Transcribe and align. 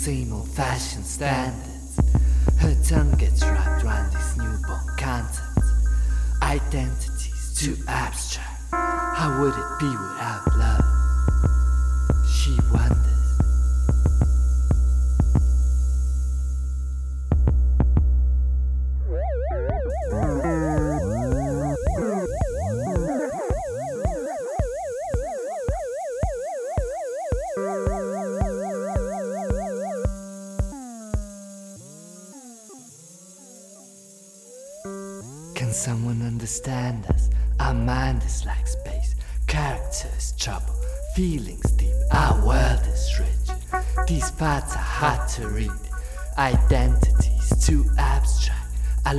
same 0.00 0.32
old 0.32 0.48
fashioned 0.48 1.04
standards. 1.04 2.00
Her 2.56 2.74
tongue 2.88 3.12
gets 3.18 3.42
wrapped 3.42 3.84
around 3.84 4.10
these 4.14 4.36
newborn 4.38 4.96
concepts, 4.96 5.74
identities 6.42 7.54
too 7.54 7.76
abstract. 7.86 8.62
How 8.72 9.38
would 9.42 9.52
it 9.52 9.78
be 9.78 9.90
without 9.90 10.19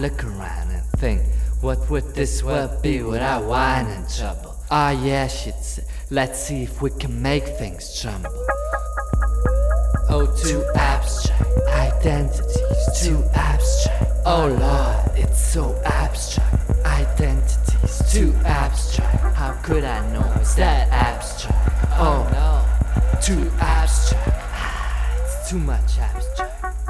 look 0.01 0.23
around 0.23 0.71
and 0.71 0.83
think, 0.97 1.21
what 1.61 1.77
would 1.91 2.15
this 2.15 2.43
world 2.43 2.81
be 2.81 3.03
without 3.03 3.43
wine 3.43 3.85
and 3.85 4.09
trouble? 4.09 4.55
Ah, 4.71 4.89
yeah, 4.91 5.27
she'd 5.27 5.53
say, 5.61 5.83
let's 6.09 6.39
see 6.39 6.63
if 6.63 6.81
we 6.81 6.89
can 6.89 7.21
make 7.21 7.45
things 7.45 8.01
jumble. 8.01 8.31
Oh, 10.09 10.25
too 10.43 10.65
abstract, 10.75 11.43
identities 11.67 13.01
too 13.03 13.23
abstract. 13.35 14.11
Oh 14.25 14.47
Lord, 14.47 15.17
it's 15.19 15.39
so 15.39 15.79
abstract, 15.85 16.71
identities 16.85 18.01
too 18.11 18.33
abstract. 18.43 19.35
How 19.35 19.53
could 19.61 19.83
I 19.83 19.99
know 20.13 20.33
it's 20.39 20.55
that 20.55 20.89
abstract? 20.89 21.69
Oh 21.99 22.27
no, 22.33 23.19
too 23.21 23.51
abstract. 23.59 24.29
Ah, 24.33 25.15
It's 25.23 25.49
too 25.49 25.59
much 25.59 25.99
abstract. 25.99 26.80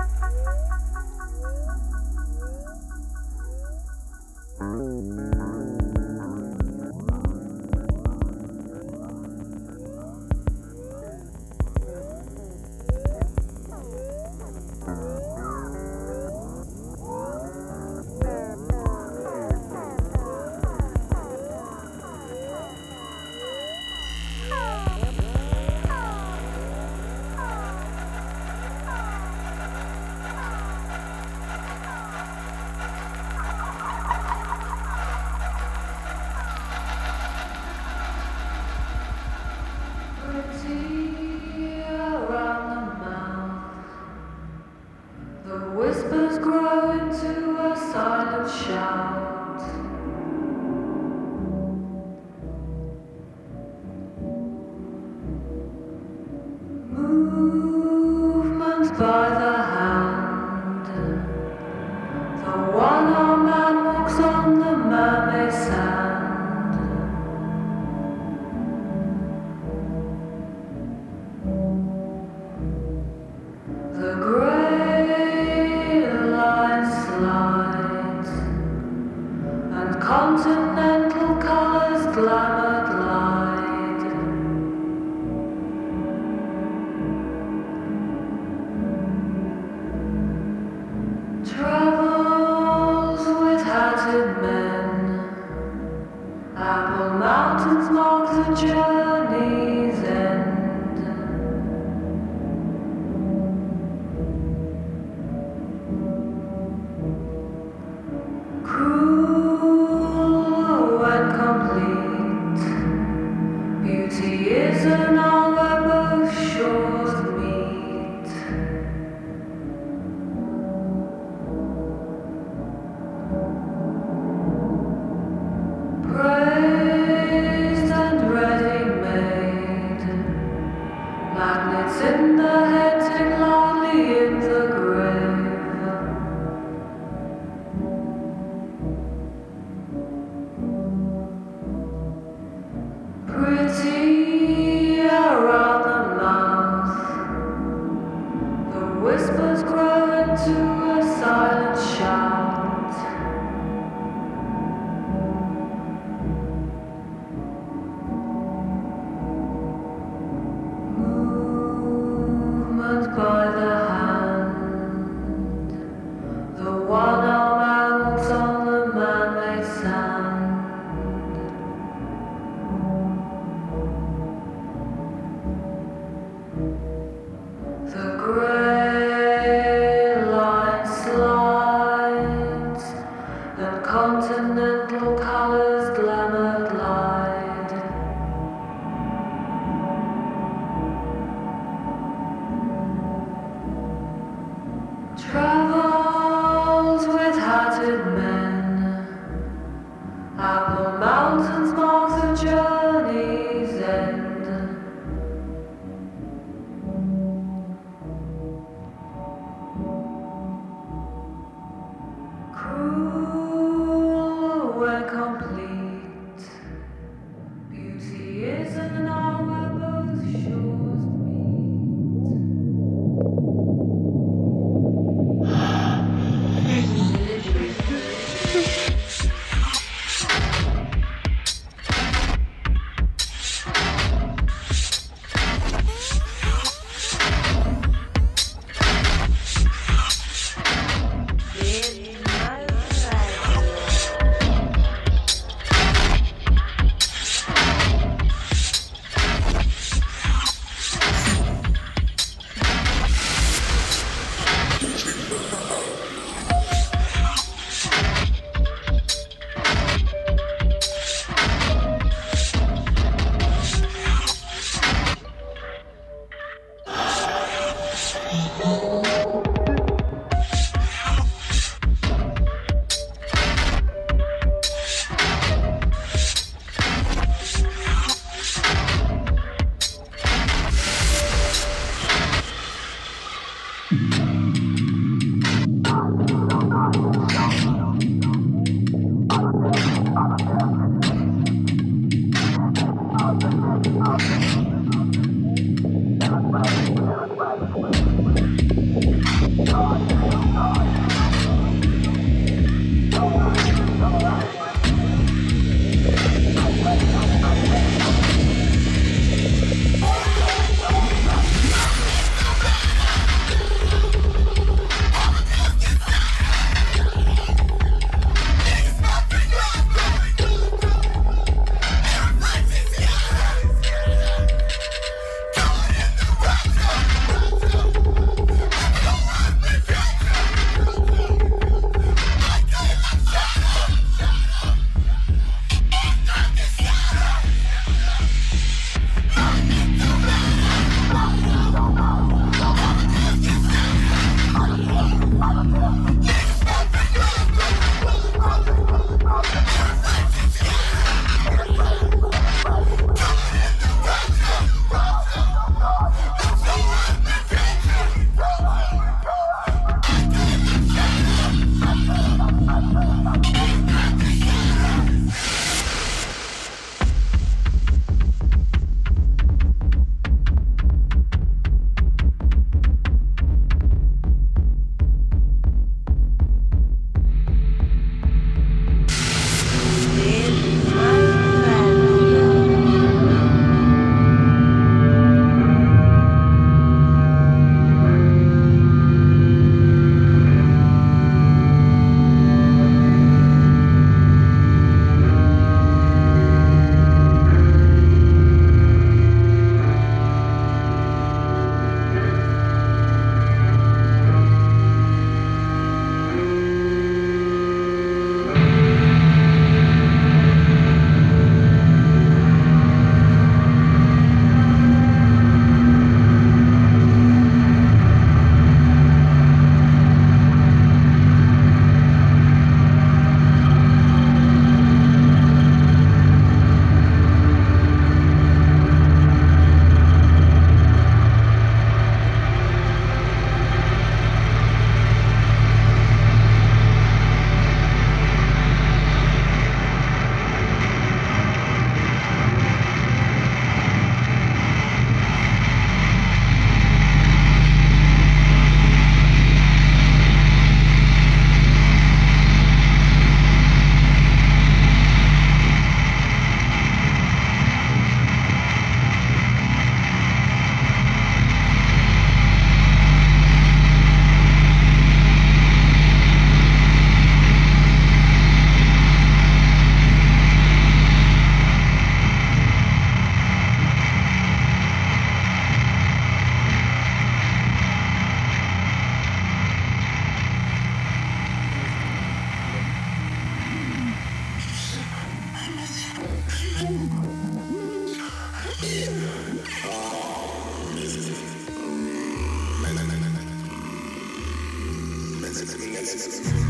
Gracias. 495.64 496.61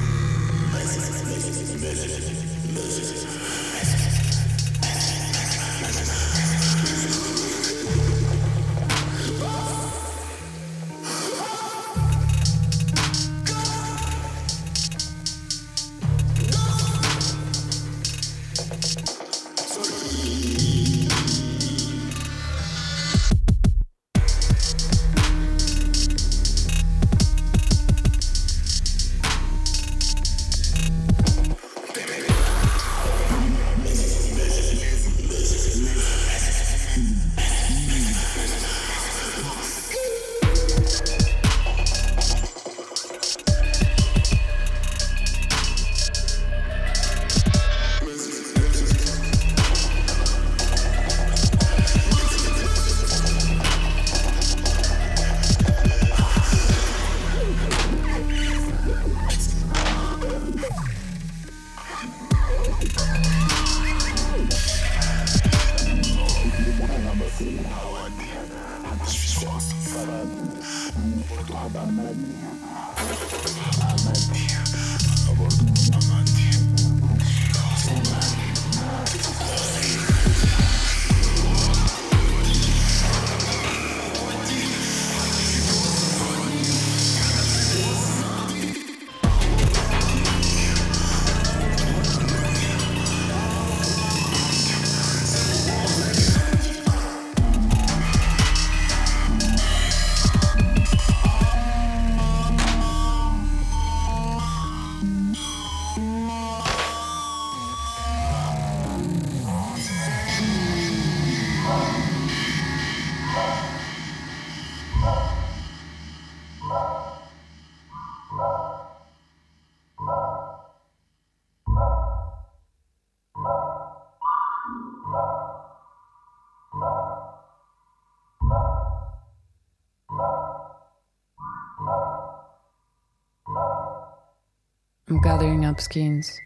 Up. 135.77 136.39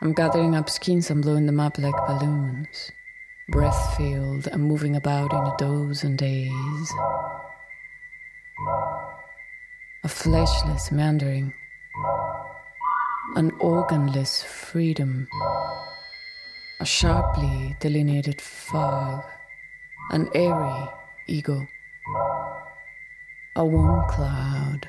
I'm 0.00 0.12
gathering 0.12 0.54
up 0.54 0.68
skins 0.70 1.10
and 1.10 1.22
blowing 1.22 1.46
them 1.46 1.58
up 1.58 1.78
like 1.78 1.94
balloons. 2.06 2.92
Breath 3.48 3.96
filled 3.96 4.46
and 4.46 4.62
moving 4.62 4.96
about 4.96 5.32
in 5.32 5.40
a 5.40 5.54
dozen 5.58 6.16
days. 6.16 6.92
A 10.04 10.08
fleshless 10.08 10.92
meandering. 10.92 11.52
An 13.36 13.50
organless 13.52 14.44
freedom. 14.44 15.26
A 16.80 16.86
sharply 16.86 17.76
delineated 17.80 18.40
fog. 18.40 19.24
An 20.10 20.28
airy 20.34 20.88
ego. 21.26 21.66
A 23.56 23.64
warm 23.64 24.08
cloud. 24.08 24.88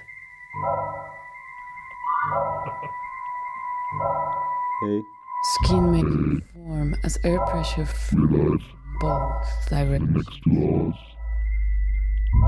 Hey. 4.85 5.01
Skin 5.43 5.91
making 5.91 6.41
form 6.53 6.95
as 7.03 7.17
air 7.23 7.39
pressure 7.47 7.85
from 7.87 8.61
both 8.99 9.67
directions. 9.67 10.95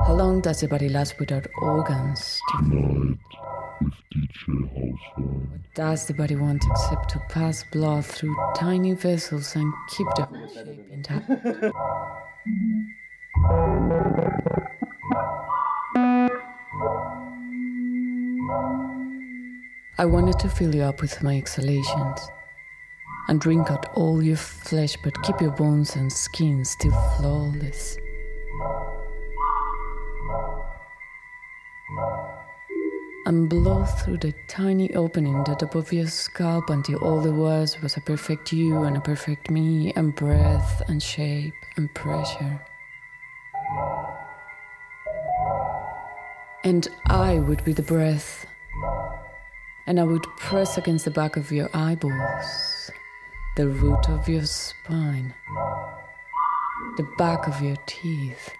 How 0.06 0.14
long 0.14 0.40
does 0.40 0.60
the 0.60 0.68
body 0.68 0.88
last 0.88 1.18
without 1.18 1.48
organs? 1.60 2.40
Tonight 2.50 3.18
with 3.80 3.92
Hauswein. 4.14 5.50
What 5.50 5.74
does 5.74 6.06
the 6.06 6.14
body 6.14 6.36
want 6.36 6.64
except 6.70 7.08
to 7.10 7.18
pass 7.28 7.64
blood 7.72 8.06
through 8.06 8.36
tiny 8.54 8.94
vessels 8.94 9.56
and 9.56 9.72
keep 9.96 10.06
the 10.14 10.24
whole 10.26 10.48
shape 10.48 10.86
intact? 10.92 11.28
I 20.00 20.04
wanted 20.04 20.38
to 20.38 20.48
fill 20.48 20.76
you 20.76 20.82
up 20.82 21.00
with 21.00 21.24
my 21.24 21.36
exhalations 21.36 22.30
and 23.26 23.40
drink 23.40 23.68
out 23.68 23.86
all 23.94 24.22
your 24.22 24.36
flesh, 24.36 24.96
but 25.02 25.20
keep 25.24 25.40
your 25.40 25.50
bones 25.50 25.96
and 25.96 26.12
skin 26.12 26.64
still 26.64 26.92
flawless. 27.16 27.98
And 33.26 33.48
blow 33.48 33.84
through 33.84 34.18
the 34.18 34.32
tiny 34.46 34.94
opening 34.94 35.42
that 35.44 35.62
above 35.62 35.92
your 35.92 36.06
scalp 36.06 36.70
until 36.70 37.00
all 37.00 37.20
there 37.20 37.32
was 37.32 37.82
was 37.82 37.96
a 37.96 38.00
perfect 38.00 38.52
you 38.52 38.84
and 38.84 38.96
a 38.96 39.00
perfect 39.00 39.50
me, 39.50 39.92
and 39.96 40.14
breath 40.14 40.80
and 40.86 41.02
shape 41.02 41.54
and 41.76 41.92
pressure. 41.92 42.64
And 46.62 46.86
I 47.06 47.40
would 47.40 47.64
be 47.64 47.72
the 47.72 47.82
breath 47.82 48.46
and 49.88 49.98
I 49.98 50.04
would 50.04 50.24
press 50.36 50.76
against 50.76 51.06
the 51.06 51.10
back 51.10 51.38
of 51.38 51.50
your 51.50 51.70
eyeballs, 51.72 52.90
the 53.56 53.68
root 53.68 54.06
of 54.10 54.28
your 54.28 54.44
spine, 54.44 55.32
the 56.98 57.08
back 57.16 57.48
of 57.48 57.62
your 57.62 57.76
teeth, 57.86 58.50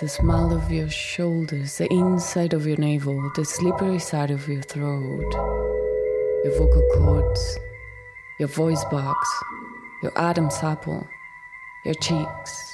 the 0.00 0.08
smile 0.08 0.52
of 0.52 0.72
your 0.72 0.90
shoulders, 0.90 1.78
the 1.78 1.86
inside 1.92 2.52
of 2.52 2.66
your 2.66 2.78
navel, 2.78 3.30
the 3.36 3.44
slippery 3.44 4.00
side 4.00 4.32
of 4.32 4.48
your 4.48 4.62
throat, 4.62 5.32
your 6.42 6.58
vocal 6.58 6.82
cords, 6.92 7.56
your 8.40 8.48
voice 8.48 8.84
box, 8.90 9.28
your 10.02 10.12
Adam's 10.16 10.60
apple, 10.64 11.06
your 11.84 11.94
cheeks. 11.94 12.73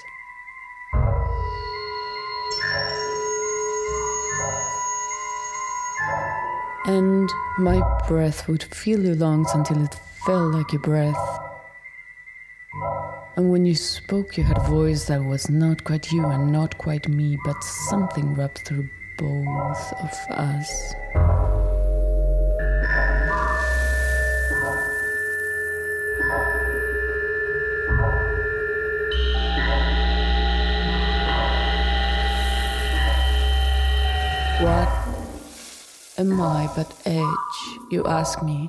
And 6.90 7.32
my 7.56 7.80
breath 8.08 8.48
would 8.48 8.64
fill 8.64 9.04
your 9.04 9.14
lungs 9.14 9.54
until 9.54 9.84
it 9.84 9.94
felt 10.26 10.52
like 10.52 10.72
your 10.72 10.82
breath. 10.82 11.38
And 13.36 13.48
when 13.52 13.64
you 13.64 13.76
spoke, 13.76 14.36
you 14.36 14.42
had 14.42 14.58
a 14.58 14.68
voice 14.68 15.04
that 15.04 15.24
was 15.24 15.48
not 15.48 15.84
quite 15.84 16.10
you 16.10 16.26
and 16.26 16.50
not 16.50 16.78
quite 16.78 17.08
me, 17.08 17.38
but 17.44 17.62
something 17.62 18.34
wrapped 18.34 18.66
through 18.66 18.88
both 19.18 19.92
of 20.02 20.12
us. 20.30 20.94
Am 36.20 36.38
I 36.38 36.68
but 36.76 36.92
edge, 37.06 37.58
you 37.90 38.04
ask 38.04 38.42
me? 38.42 38.68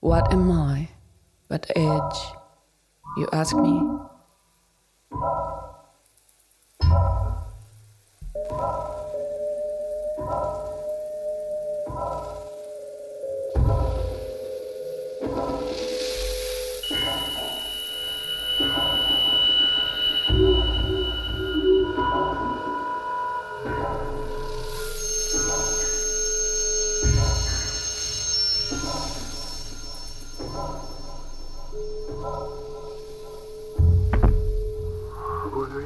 What 0.00 0.32
am 0.32 0.50
I 0.50 0.88
but 1.48 1.70
edge, 1.76 2.18
you 3.16 3.28
ask 3.32 3.54
me? 3.54 3.80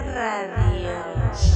radios. 0.00 1.52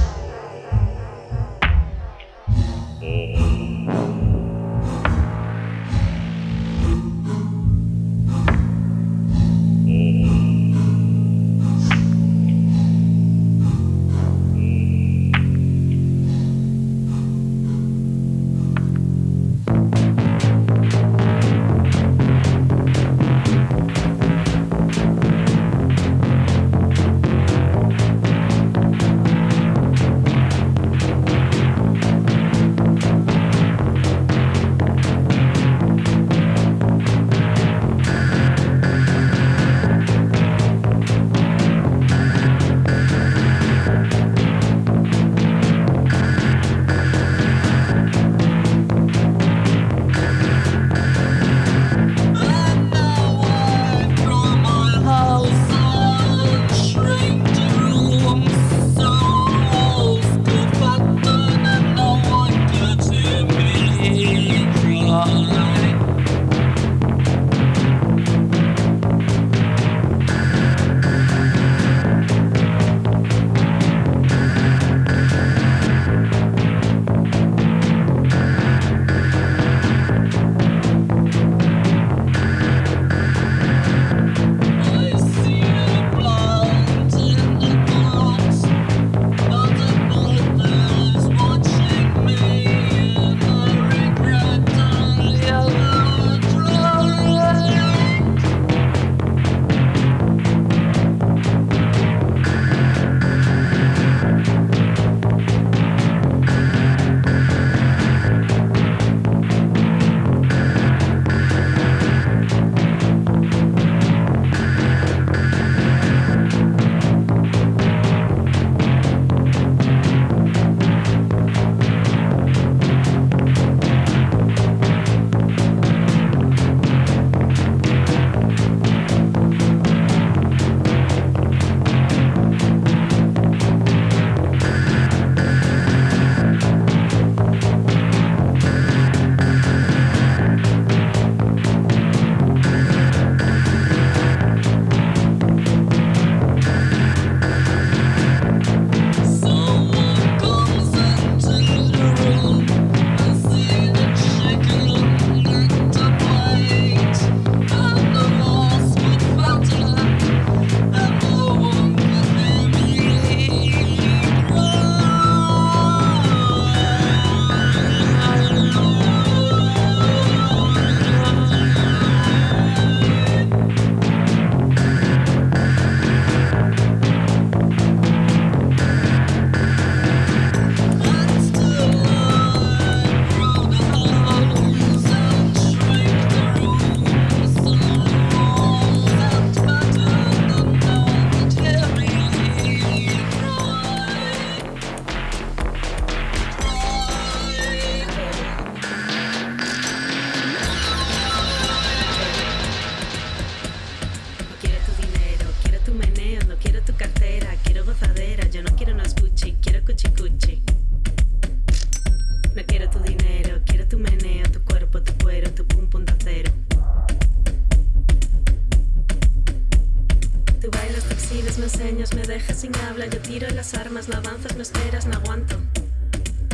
haces, 221.57 221.59
me 221.59 221.65
enseñas, 221.65 222.15
me 222.15 222.23
dejas 222.23 222.61
sin 222.61 222.75
habla. 222.77 223.07
Yo 223.07 223.19
tiro 223.21 223.49
las 223.51 223.75
armas, 223.75 224.09
no 224.09 224.17
avanzas, 224.17 224.57
no 224.57 224.63
esperas, 224.63 225.07
no 225.07 225.17
aguanto. 225.17 225.57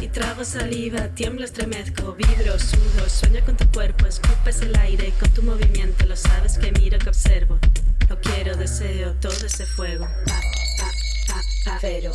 Y 0.00 0.08
trago 0.08 0.44
saliva, 0.44 1.08
tiemblo, 1.08 1.44
estremezco, 1.44 2.14
vibro, 2.14 2.58
sudo, 2.58 3.08
sueño 3.08 3.44
con 3.44 3.56
tu 3.56 3.70
cuerpo, 3.70 4.06
escupes 4.06 4.60
el 4.62 4.76
aire 4.76 5.08
y 5.08 5.12
con 5.12 5.30
tu 5.30 5.42
movimiento 5.42 6.06
lo 6.06 6.16
sabes 6.16 6.58
que 6.58 6.72
miro, 6.72 6.98
que 6.98 7.08
observo. 7.08 7.58
Lo 8.08 8.20
quiero, 8.20 8.56
deseo 8.56 9.14
todo 9.14 9.46
ese 9.46 9.66
fuego. 9.66 10.06
Pero. 11.80 12.12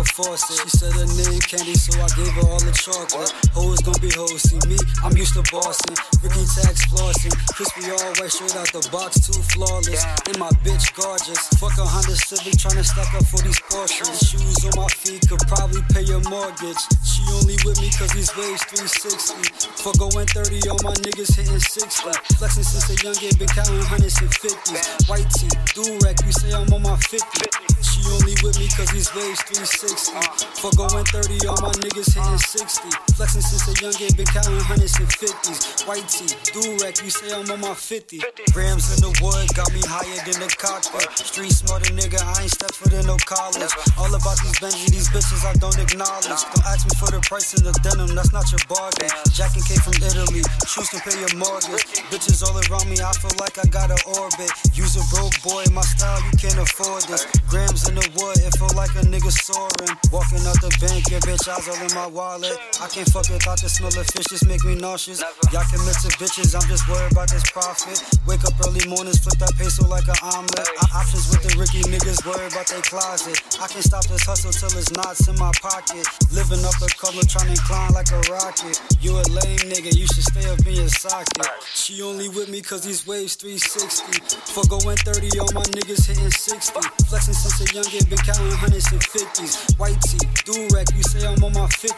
A. 0.00 0.56
She 0.56 0.68
said 0.72 0.92
her 0.96 1.06
name 1.06 1.40
Candy, 1.44 1.74
so 1.76 1.92
I 2.00 2.08
gave 2.16 2.32
her 2.40 2.46
all 2.48 2.60
the 2.60 2.72
chocolate. 2.72 3.32
Hoes 3.52 3.80
gon' 3.84 4.00
be 4.00 4.10
hoes. 4.16 4.42
See 4.48 4.60
me, 4.68 4.76
I'm 5.04 5.16
used 5.16 5.34
to 5.36 5.44
bossing. 5.52 5.96
Ricky 6.24 6.44
tax 6.48 6.88
flossing. 6.88 7.34
Crispy 7.52 7.90
all 7.92 8.12
white, 8.16 8.32
straight 8.32 8.56
out 8.56 8.70
the 8.72 8.82
box, 8.88 9.20
too 9.20 9.36
flawless. 9.52 10.04
And 10.28 10.38
my 10.38 10.48
bitch 10.64 10.92
gorgeous. 10.96 11.40
Fuck 11.60 11.76
a 11.76 11.84
Honda 11.84 12.16
Civic, 12.16 12.56
tryna 12.56 12.84
stack 12.84 13.12
up 13.14 13.24
for 13.28 13.40
these 13.44 13.60
Porsches. 13.68 14.16
Shoes 14.24 14.64
on 14.64 14.74
my 14.80 14.88
feet 14.88 15.20
could 15.28 15.42
probably 15.44 15.82
pay 15.92 16.04
your 16.08 16.22
mortgage. 16.30 16.80
She 17.04 17.20
only 17.36 17.56
with 17.64 17.80
me 17.80 17.92
cause 17.92 18.12
these 18.16 18.32
waves 18.36 18.64
360. 18.72 19.84
For 19.84 19.92
going 20.00 20.28
30, 20.32 20.68
all 20.70 20.80
my 20.80 20.96
niggas 21.04 21.36
hitting 21.36 21.60
60. 21.60 22.08
Flexing 22.40 22.64
since 22.64 22.88
a 22.88 22.96
young 23.04 23.16
age, 23.20 23.36
been 23.36 23.52
counting 23.52 23.84
hundreds 23.84 24.16
and 24.20 24.32
fifties. 24.32 24.80
White 25.08 25.28
tee, 25.36 25.52
do 25.76 25.84
rec, 26.00 26.16
you 26.24 26.32
say 26.32 26.52
I'm 26.56 26.72
on 26.72 26.82
my 26.82 26.96
50. 26.96 27.89
She 28.00 28.08
only 28.16 28.32
with 28.40 28.56
me 28.56 28.64
cause 28.72 28.88
these 28.96 29.12
waves 29.12 29.44
360. 29.52 30.16
For 30.56 30.72
going 30.72 31.04
30, 31.04 31.52
all 31.52 31.60
my 31.60 31.72
niggas 31.84 32.16
hitting 32.16 32.40
60. 32.40 32.88
Flexing 33.12 33.44
since 33.44 33.68
a 33.68 33.74
young 33.76 33.96
age, 34.00 34.16
been 34.16 34.24
counting 34.32 34.56
hundreds 34.64 34.96
and 34.96 35.10
fifties. 35.20 35.84
White 35.84 36.08
tee, 36.08 36.32
do-rag, 36.56 36.96
you 37.04 37.12
say 37.12 37.28
I'm 37.28 37.44
on 37.52 37.60
my 37.60 37.76
50. 37.76 38.24
Grams 38.56 38.88
in 38.96 39.04
the 39.04 39.12
wood, 39.20 39.52
got 39.52 39.68
me 39.76 39.84
higher 39.84 40.16
than 40.24 40.40
the 40.40 40.48
cockpit. 40.56 41.12
Street 41.12 41.52
smarter 41.52 41.92
nigga, 41.92 42.24
I 42.24 42.48
ain't 42.48 42.52
stepped 42.52 42.80
foot 42.80 42.96
in 42.96 43.04
no 43.04 43.20
college. 43.28 43.68
All 44.00 44.08
about 44.08 44.40
these 44.40 44.56
Benji, 44.56 44.88
these 44.88 45.08
bitches 45.12 45.44
I 45.44 45.52
don't 45.60 45.76
acknowledge. 45.76 46.24
Don't 46.24 46.64
ask 46.64 46.88
me 46.88 46.96
for 46.96 47.12
the 47.12 47.20
price 47.28 47.52
of 47.52 47.68
the 47.68 47.76
denim, 47.84 48.16
that's 48.16 48.32
not 48.32 48.48
your 48.48 48.64
bargain. 48.64 49.12
Jack 49.36 49.52
and 49.60 49.64
K 49.68 49.76
from 49.76 50.00
Italy, 50.00 50.40
shoes 50.64 50.88
can 50.88 51.04
pay 51.04 51.20
your 51.20 51.36
mortgage. 51.36 51.84
Bitches 52.08 52.40
all 52.40 52.56
around 52.56 52.88
me, 52.88 52.96
I 52.96 53.12
feel 53.20 53.36
like 53.36 53.60
I 53.60 53.68
got 53.68 53.92
an 53.92 54.00
orbit. 54.16 54.48
Use 54.72 54.96
a 54.96 55.04
broke 55.12 55.36
boy, 55.44 55.68
my 55.76 55.84
style, 55.84 56.24
you 56.24 56.32
can't 56.40 56.56
afford 56.56 57.04
this. 57.12 57.28
Grams 57.44 57.89
in 57.90 57.98
the 57.98 58.06
wood, 58.14 58.38
it 58.38 58.54
feel 58.54 58.70
like 58.78 58.94
a 58.94 59.02
nigga 59.02 59.30
soaring. 59.34 59.94
Walking 60.14 60.46
out 60.46 60.58
the 60.62 60.70
bank, 60.78 61.10
your 61.10 61.18
bitch 61.26 61.42
eyes 61.50 61.66
all 61.66 61.80
in 61.82 61.90
my 61.94 62.06
wallet. 62.06 62.54
I 62.78 62.86
can't 62.86 63.10
fuck 63.10 63.26
without 63.26 63.58
the 63.58 63.68
smell 63.68 63.90
of 63.90 64.06
fish, 64.06 64.30
just 64.30 64.46
make 64.46 64.62
me 64.62 64.78
nauseous. 64.78 65.18
Y'all 65.50 65.66
commit 65.66 65.98
to 66.06 66.10
bitches, 66.14 66.54
I'm 66.54 66.62
just 66.70 66.86
worried 66.86 67.10
about 67.10 67.30
this 67.30 67.42
profit. 67.50 67.98
Wake 68.30 68.46
up 68.46 68.54
early 68.62 68.86
mornings, 68.86 69.18
flip 69.18 69.42
that 69.42 69.58
peso 69.58 69.86
like 69.90 70.06
an 70.06 70.18
omelet. 70.22 70.66
I- 70.78 71.02
options 71.02 71.26
with 71.30 71.42
the 71.42 71.52
Ricky 71.58 71.82
niggas, 71.90 72.22
worried 72.22 72.52
about 72.52 72.70
their 72.70 72.82
closet. 72.86 73.34
I 73.58 73.66
can't 73.66 73.82
stop 73.82 74.06
this 74.06 74.22
hustle 74.22 74.54
till 74.54 74.70
it's 74.78 74.92
knots 74.94 75.26
in 75.26 75.34
my 75.38 75.50
pocket. 75.58 76.06
Living 76.30 76.62
up 76.62 76.78
a 76.78 76.88
color, 76.94 77.26
trying 77.26 77.50
to 77.50 77.58
climb 77.66 77.90
like 77.92 78.12
a 78.14 78.20
rocket. 78.30 78.78
You 79.00 79.18
a 79.18 79.24
lame 79.34 79.66
nigga, 79.66 79.90
you 79.96 80.06
should 80.06 80.26
stay 80.30 80.46
up 80.46 80.62
in 80.62 80.78
your 80.78 80.92
socket. 80.92 81.42
She 81.74 82.02
only 82.02 82.28
with 82.28 82.48
me 82.48 82.62
cause 82.62 82.84
these 82.84 83.06
waves 83.06 83.34
360. 83.34 84.38
For 84.54 84.62
going 84.68 84.98
30, 85.02 85.40
all 85.40 85.50
my 85.56 85.66
niggas 85.74 86.06
hitting 86.06 86.30
60. 86.30 86.78
Flexing 87.08 87.34
since 87.34 87.58
a 87.64 87.74
young 87.74 87.79
youngin' 87.80 88.08
been 88.08 88.18
counting 88.18 88.52
hundreds 88.52 88.92
and 88.92 89.02
fifties. 89.02 89.56
White 89.76 90.00
tee, 90.02 90.20
do-rag, 90.44 90.86
you 90.94 91.02
say 91.02 91.26
I'm 91.26 91.42
on 91.44 91.52
my 91.52 91.66
50. 91.68 91.96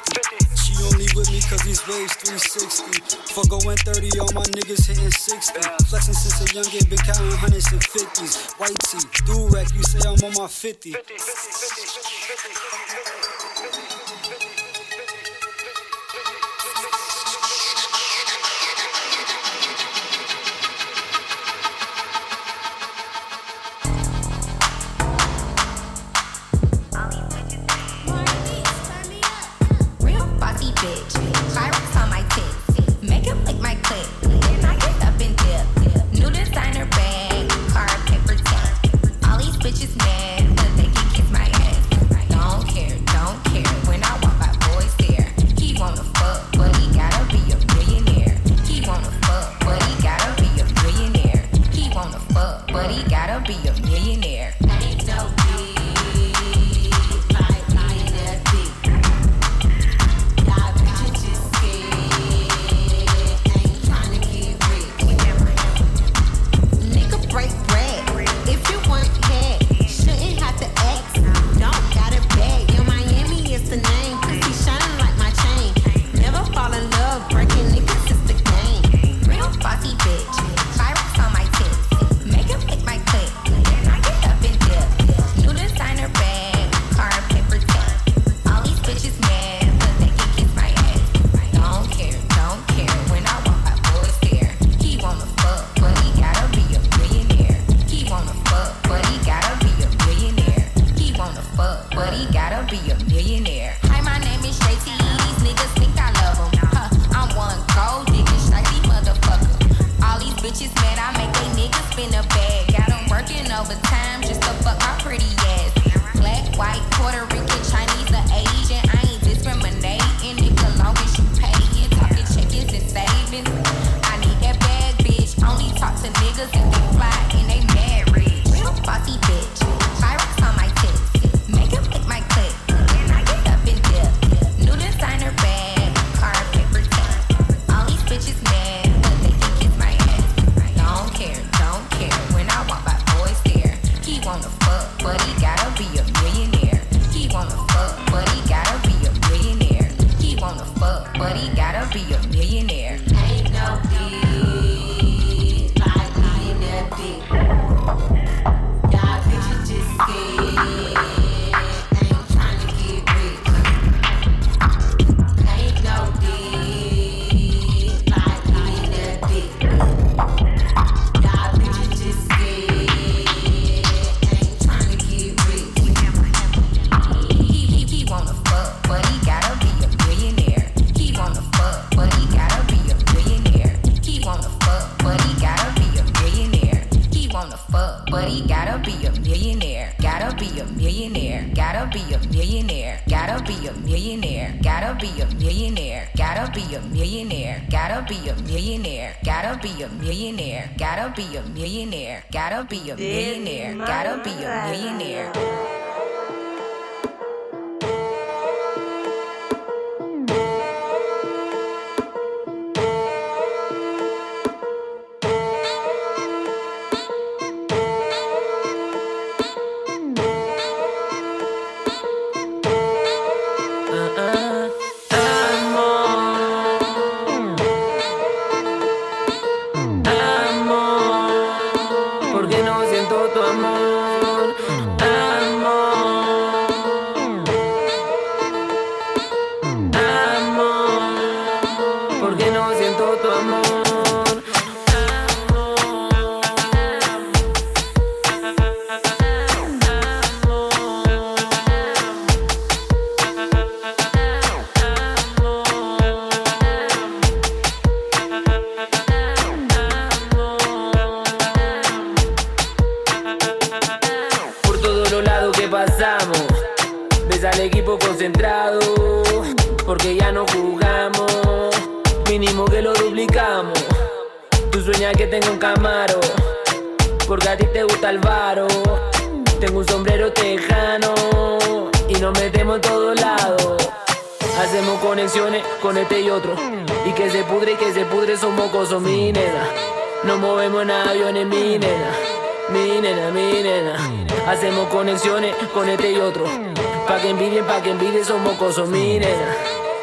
She 0.55 0.75
only 0.87 1.07
with 1.14 1.31
me 1.31 1.40
cause 1.42 1.62
these 1.66 1.83
waves 1.88 2.14
360. 2.23 3.35
For 3.35 3.45
going 3.51 3.79
30, 3.79 4.21
all 4.21 4.33
my 4.33 4.47
niggas 4.55 4.87
hitting 4.87 5.11
60. 5.11 5.61
Flexing 5.90 6.14
since 6.14 6.40
a 6.40 6.47
youngin', 6.55 6.88
been 6.88 6.99
counting 7.03 7.37
hundreds 7.37 7.73
and 7.73 7.83
fifties. 7.83 8.53
White 8.59 8.79
tee, 8.87 9.03
do-rag, 9.27 9.71
you 9.75 9.83
say 9.83 9.99
I'm 10.07 10.23
on 10.23 10.35
my 10.38 10.47
50. 10.47 10.92
50, 10.92 11.14
50, 11.14 11.18
50 11.18 13.12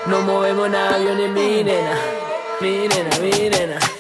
No 0.10 0.22
movemos 0.22 0.66
en 0.66 0.74
aviones, 0.74 1.30
mi 1.30 1.64
nena, 1.64 1.96
mi 2.60 2.88
nena, 2.88 3.20
mi 3.22 3.50
nena. 3.50 3.99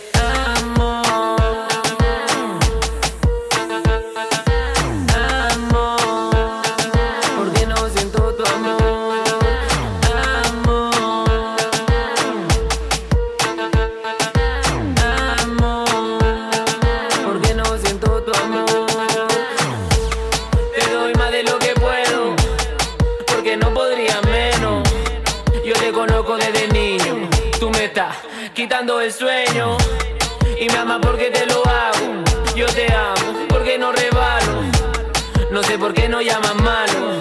sé 35.69 35.77
por 35.77 35.93
qué 35.93 36.09
no 36.09 36.19
llaman 36.19 36.63
mano. 36.63 37.19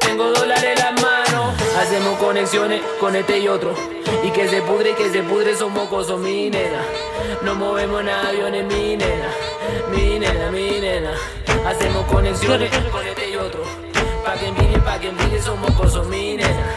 Tengo 0.00 0.30
dólares 0.30 0.64
en 0.64 0.78
las 0.78 1.02
manos. 1.02 1.54
Hacemos 1.78 2.18
conexiones 2.18 2.80
con 2.98 3.14
este 3.14 3.38
y 3.38 3.48
otro. 3.48 3.74
Y 4.24 4.30
que 4.30 4.48
se 4.48 4.62
pudre, 4.62 4.92
y 4.92 4.94
que 4.94 5.10
se 5.10 5.22
pudre, 5.22 5.54
somos 5.54 5.86
cosos, 5.90 6.18
mi. 6.18 6.50
No 7.42 7.54
movemos 7.54 8.00
en 8.00 8.08
aviones, 8.08 8.64
mi 8.64 8.96
nena. 8.96 9.28
Mi 9.92 10.18
nena. 10.18 11.12
Hacemos 11.66 12.06
conexiones 12.06 12.70
con 12.90 13.06
este 13.06 13.30
y 13.30 13.36
otro. 13.36 13.62
Pa' 14.24 14.34
que 14.34 14.46
envidie, 14.48 14.78
pa' 14.78 14.98
que 14.98 15.08
envidie, 15.08 15.42
somos 15.42 15.70
cosos, 15.72 16.06
minena. 16.06 16.74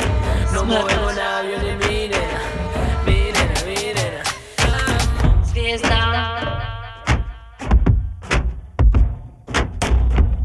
No 0.51 0.65
movemos 0.65 1.13
en 1.13 1.19
aviones, 1.19 1.87
mi 1.87 2.09
nena. 2.09 2.41
Mi 3.05 3.31
nena, 5.79 6.02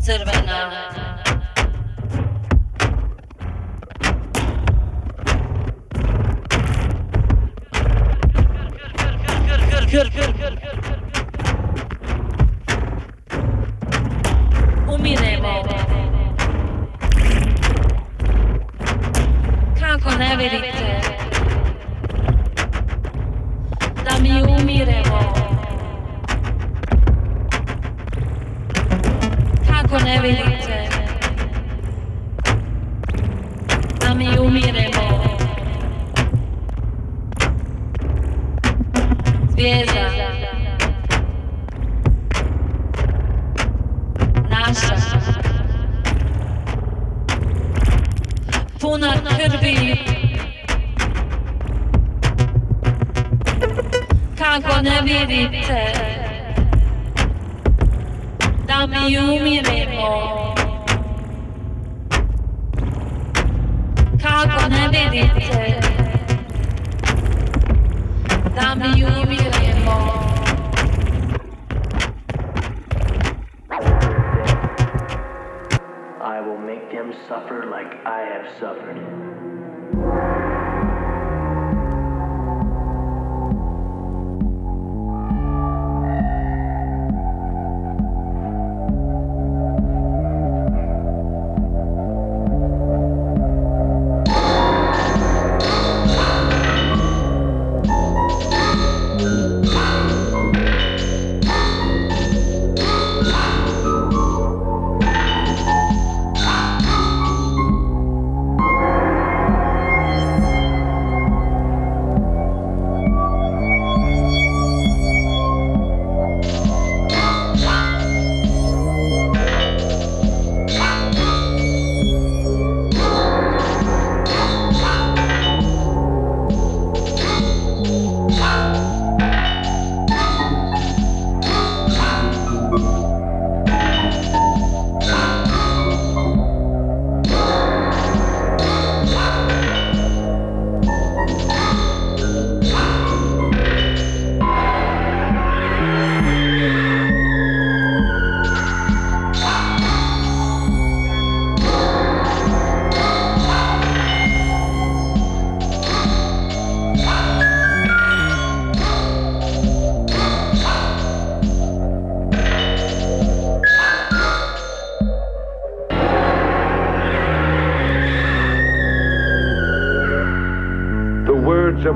Sır 0.08 0.26
bana. 0.26 0.97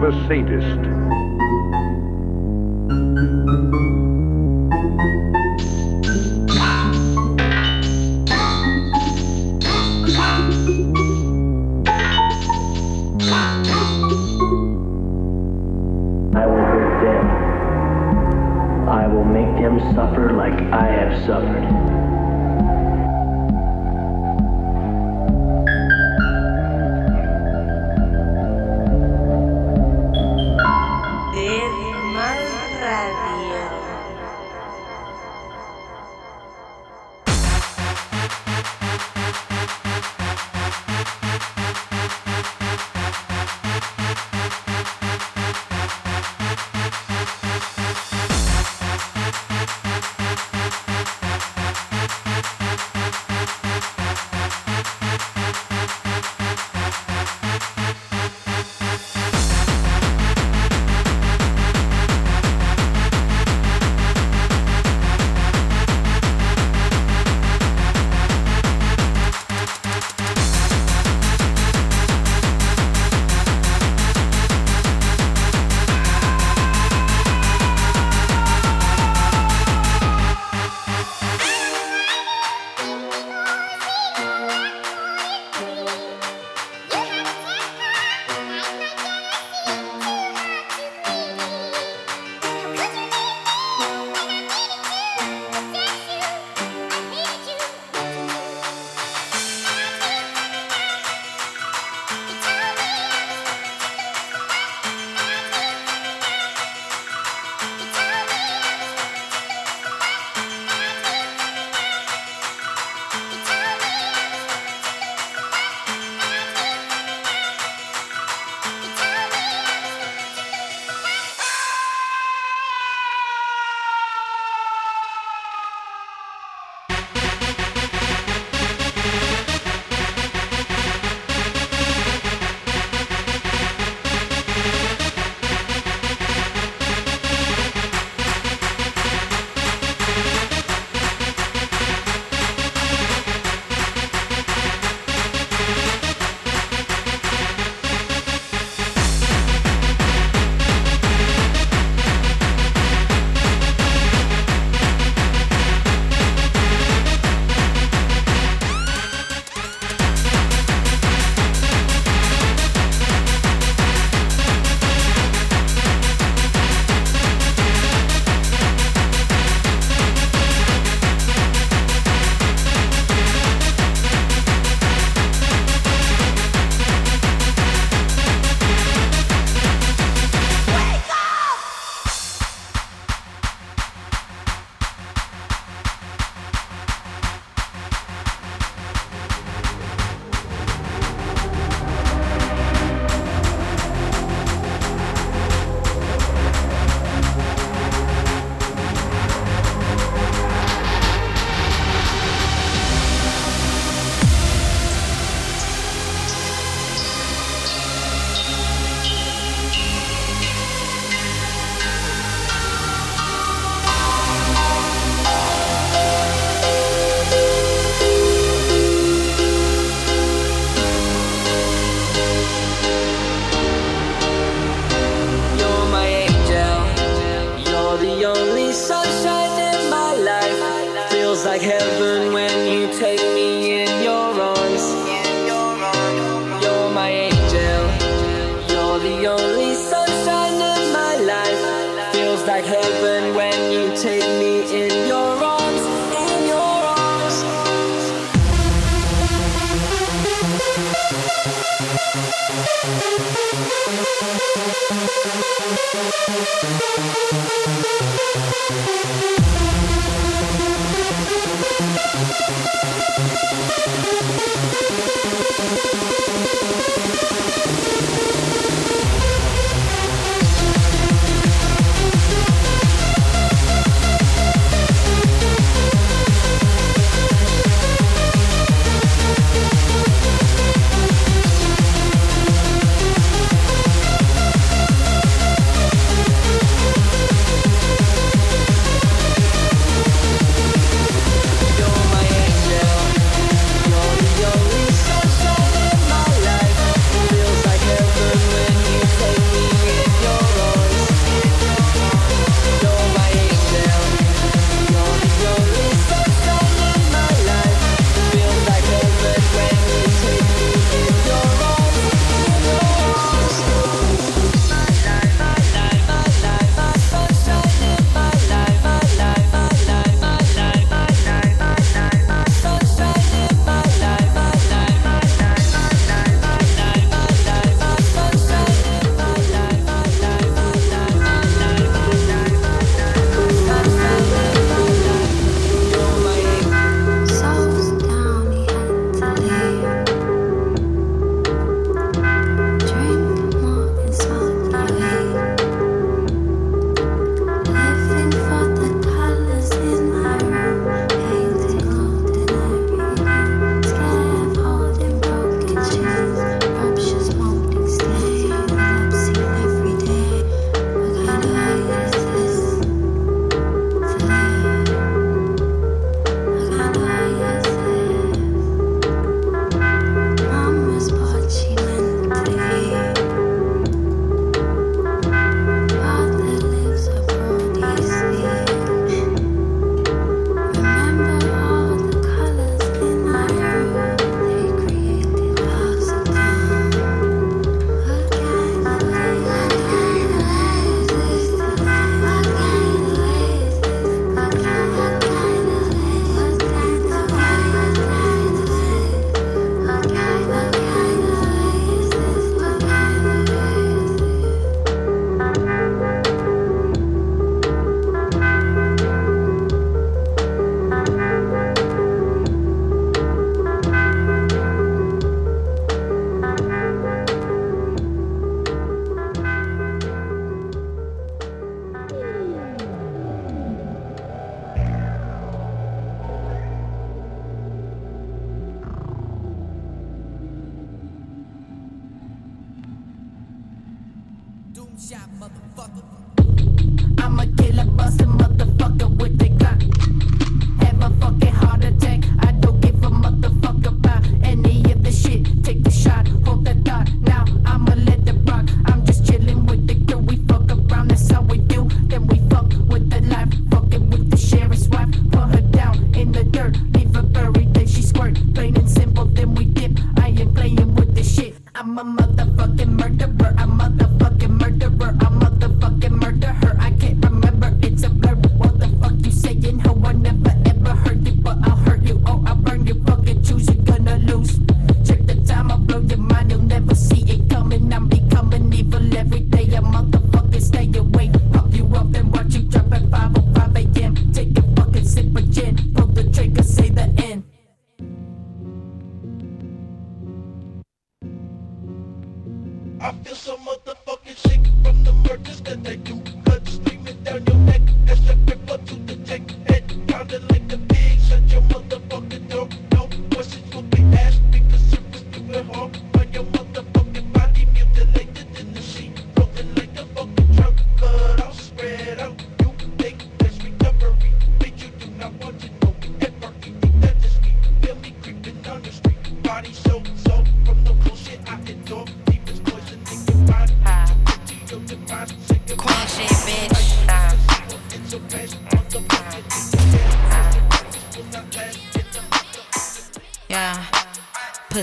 A 0.04 0.10
sadist. 0.26 0.81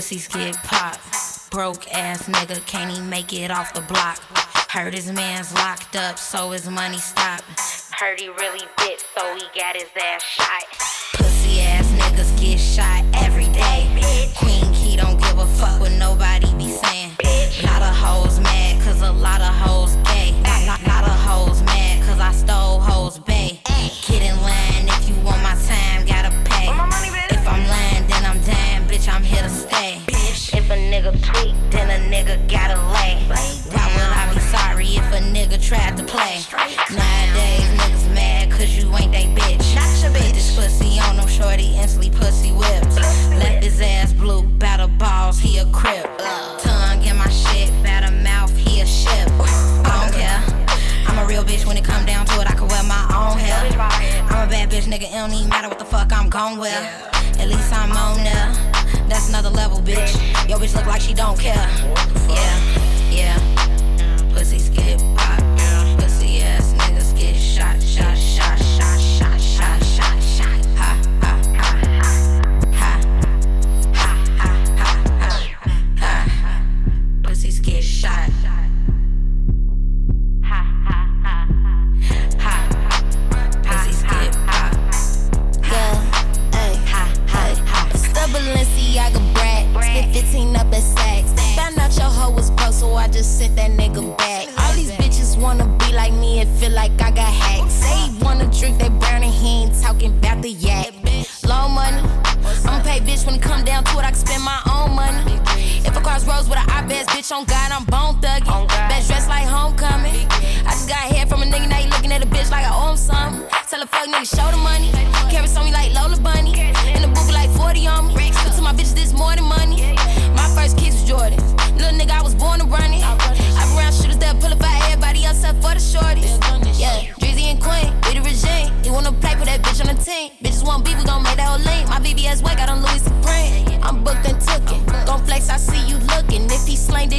pussies 0.00 0.28
get 0.28 0.56
popped. 0.62 1.50
Broke 1.50 1.86
ass 1.92 2.26
nigga, 2.26 2.64
can't 2.64 2.90
even 2.90 3.10
make 3.10 3.34
it 3.34 3.50
off 3.50 3.74
the 3.74 3.82
block. 3.82 4.18
Heard 4.70 4.94
his 4.94 5.12
man's 5.12 5.52
locked 5.52 5.94
up, 5.94 6.18
so 6.18 6.52
his 6.52 6.66
money 6.70 6.96
stopped. 6.96 7.44
Heard 7.92 8.18
he 8.18 8.28
really 8.28 8.66
bit, 8.78 9.04
so 9.14 9.34
he 9.34 9.42
got 9.54 9.76
his 9.76 9.90
ass 10.00 10.22
shot. 10.22 10.64
Pussy 11.12 11.60
ass 11.60 11.86
niggas 12.00 12.32
get 12.40 12.58
shot 12.58 13.04
every 13.22 13.48
day. 13.52 13.92
Bitch. 13.94 14.34
Queen 14.36 14.72
Key 14.72 14.96
don't 14.96 15.20
give 15.20 15.36
a 15.36 15.46
fuck 15.60 15.78
what 15.80 15.92
nobody 15.92 16.50
be 16.54 16.70
saying. 16.70 17.10
Bitch. 17.22 17.62
A 17.62 17.66
lot 17.66 17.82
of 17.82 17.94
hoes 17.94 18.40
mad, 18.40 18.82
cause 18.82 19.02
a 19.02 19.12
lot 19.12 19.42
of 19.42 19.52
hoes 19.52 19.96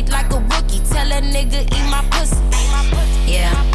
like 0.10 0.32
a 0.32 0.40
rookie. 0.40 0.80
Tell 0.90 1.12
a 1.12 1.22
nigga 1.22 1.62
eat 1.64 1.90
my 1.90 2.04
pussy. 2.12 3.32
Yeah. 3.32 3.71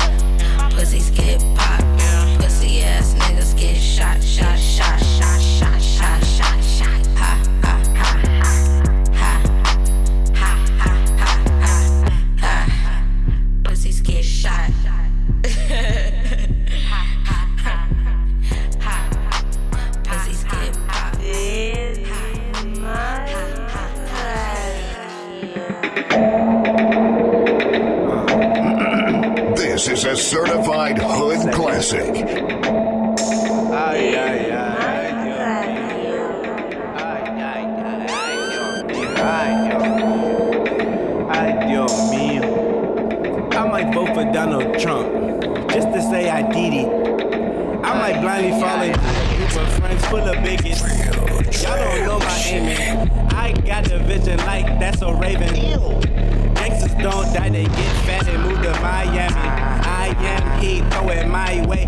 highway. 61.57 61.87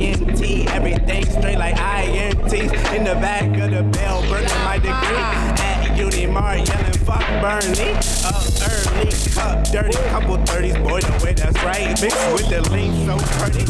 INT, 0.00 0.70
everything 0.70 1.24
straight 1.26 1.58
like 1.58 1.76
INTs. 1.76 2.94
In 2.94 3.04
the 3.04 3.14
back 3.14 3.46
of 3.58 3.70
the 3.70 3.82
bell, 3.96 4.22
burning 4.22 4.48
my 4.64 4.76
degree. 4.76 5.24
At 5.62 5.96
Unimart, 5.96 6.66
yelling 6.66 6.98
fuck 7.04 7.26
Bernie. 7.40 7.94
Up 8.24 8.42
early, 8.70 9.10
cup 9.34 9.64
dirty, 9.70 9.98
couple 10.08 10.36
30s, 10.38 10.82
boy, 10.82 11.00
the 11.00 11.24
way 11.24 11.32
that's 11.32 11.62
right. 11.62 12.00
Mixed 12.00 12.32
with 12.32 12.48
the 12.48 12.62
link, 12.70 12.94
so 13.06 13.16
pretty. 13.38 13.66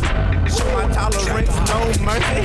Show 0.50 0.66
my 0.72 0.92
tolerance, 0.92 1.48
no 1.68 2.04
mercy. 2.04 2.44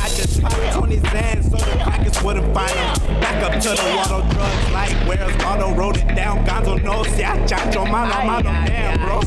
I 0.00 0.08
just 0.08 0.29
pockets 0.40 0.76
on 0.76 0.90
his 0.90 1.02
hands 1.04 1.50
so 1.50 1.56
the 1.56 1.76
pockets 1.78 2.22
wouldn't 2.22 2.54
find 2.54 2.70
him. 2.70 3.20
Back 3.20 3.42
up 3.44 3.60
to 3.62 3.68
the 3.70 3.94
water 3.96 4.34
drugs 4.34 4.72
like 4.72 4.96
where's 5.08 5.44
auto 5.44 5.74
wrote 5.74 5.98
it 5.98 6.14
down. 6.14 6.44
Gonzo 6.44 7.04
si 7.06 7.22
chacho 7.22 7.90
mano 7.90 8.26
mano 8.26 8.50
damn 8.66 8.98
bro 9.00 9.20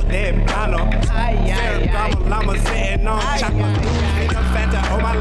llama 2.34 2.57
sitting 2.59 3.07
on 3.07 3.22
chocolate 3.38 3.82
Fanta 4.53 4.82
oh, 4.91 4.99
my. 5.01 5.14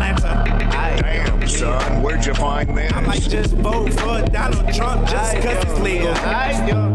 Damn 1.00 1.48
son, 1.48 2.02
where'd 2.02 2.24
you 2.24 2.34
find 2.34 2.76
this? 2.76 2.92
I 2.92 3.00
might 3.00 3.22
just 3.22 3.54
vote 3.54 3.92
for 3.92 4.22
Donald 4.30 4.72
Trump 4.74 5.06
just 5.08 5.36
cause 5.36 5.64
it's 5.64 5.80
legal. 5.80 6.91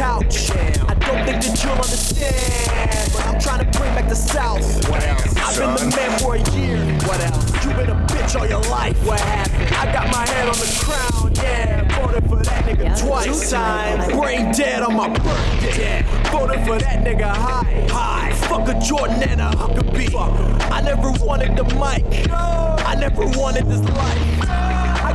Couch. 0.00 0.50
I 0.50 0.94
don't 0.94 1.20
think 1.26 1.44
that 1.44 1.60
you'll 1.62 1.72
understand, 1.74 3.12
but 3.12 3.22
I'm 3.26 3.38
trying 3.38 3.70
to 3.70 3.78
bring 3.78 3.92
back 3.94 4.08
the 4.08 4.14
South. 4.16 4.64
What 4.88 5.02
else, 5.04 5.36
I've 5.36 5.58
been 5.58 5.90
the 5.90 5.94
man 5.94 6.18
for 6.18 6.36
a 6.36 6.42
year. 6.56 6.78
What 7.06 7.20
else? 7.20 7.44
You've 7.62 7.76
been 7.76 7.90
a 7.90 8.06
bitch 8.08 8.34
all 8.34 8.46
your 8.46 8.62
life. 8.70 8.96
What 9.04 9.20
happened? 9.20 9.76
I 9.76 9.92
got 9.92 10.10
my 10.10 10.26
head 10.26 10.48
on 10.48 10.54
the 10.54 10.70
crown, 10.80 11.34
yeah. 11.34 12.00
Voted 12.00 12.26
for 12.30 12.42
that 12.42 12.64
nigga 12.64 12.98
twice. 12.98 13.26
Two 13.26 13.54
times. 13.54 14.10
Brain 14.14 14.52
dead 14.52 14.82
on 14.82 14.96
my 14.96 15.08
birthday. 15.10 16.02
Voted 16.32 16.64
for 16.66 16.78
that 16.78 17.04
nigga 17.04 17.28
high. 17.28 17.86
High. 17.90 18.32
Fuck 18.48 18.68
a 18.68 18.80
Jordan 18.80 19.22
and 19.28 19.42
a 19.42 19.50
Huckabee. 19.50 20.16
I 20.72 20.80
never 20.80 21.10
wanted 21.22 21.58
the 21.58 21.64
mic. 21.76 22.30
I 22.32 22.94
never 22.94 23.26
wanted 23.38 23.66
this 23.66 23.82
life. 23.82 24.48
I 24.48 24.69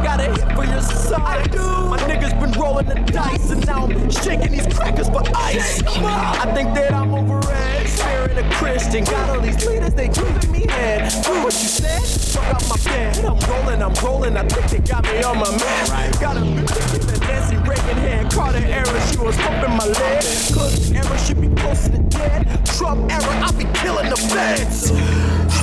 got 0.06 0.20
a 0.20 0.26
hit 0.26 0.56
for 0.56 0.64
your 0.66 0.82
side. 0.82 1.56
My 1.56 1.98
niggas 2.06 2.40
been 2.40 2.52
rolling 2.62 2.86
the 2.86 2.96
dice, 3.12 3.50
and 3.50 3.66
now 3.66 3.86
I'm 3.86 4.12
shaking 4.12 4.52
these 4.52 4.68
crackers 4.68 5.10
for 5.10 5.24
ice. 5.36 5.82
I 5.84 6.46
think 6.54 6.76
that 6.76 6.94
I'm 6.94 7.12
over 7.12 7.40
it. 7.42 7.88
Sparing 7.88 8.38
a 8.38 8.48
Christian. 8.54 9.04
Got 9.04 9.30
all 9.32 9.42
these 9.42 9.66
leaders, 9.66 9.96
they 9.96 10.10
giving 10.10 10.52
me 10.52 10.68
head. 10.68 11.12
Do 11.24 11.34
what 11.44 11.54
you 11.54 11.70
said. 11.82 12.04
Fuck 12.34 12.54
out 12.54 12.70
my 12.70 12.78
bed. 12.86 13.18
I'm 13.26 13.40
rolling, 13.50 13.82
I'm 13.82 13.94
rolling. 14.06 14.38
I 14.38 14.48
think 14.48 14.70
they 14.70 14.92
got 14.92 15.04
me 15.06 15.24
on 15.24 15.40
my 15.40 15.50
man. 15.50 16.12
Got 16.22 16.38
a 16.38 16.42
bitch 16.42 16.94
in 16.94 17.08
the 17.08 17.18
Nancy 17.26 17.58
Reagan 17.58 17.98
hand. 18.06 18.32
Carter 18.32 18.64
era, 18.64 19.02
she 19.10 19.18
was 19.18 19.36
humping 19.38 19.76
my 19.76 19.88
leg. 19.88 20.22
Clinton 20.54 20.96
era 20.98 21.18
should 21.18 21.42
be 21.42 21.50
closer 21.62 21.92
to 21.92 22.02
dead. 22.14 22.46
Trump 22.78 23.12
era, 23.12 23.34
I'll 23.42 23.58
be 23.58 23.66
killing 23.80 24.10
the 24.10 24.18
feds. 24.18 24.92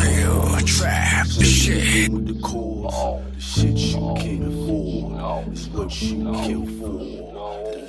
Real 0.03 0.59
trap 0.67 1.29
shit. 1.29 2.11
With 2.11 2.27
the 2.27 2.33
the 2.33 3.32
shit 3.55 3.77
you 3.77 4.15
can't 4.17 4.45
afford 4.45 5.53
is 5.53 5.69
what 5.69 6.03
you 6.03 6.17
kill 6.45 6.67
for. 6.79 6.99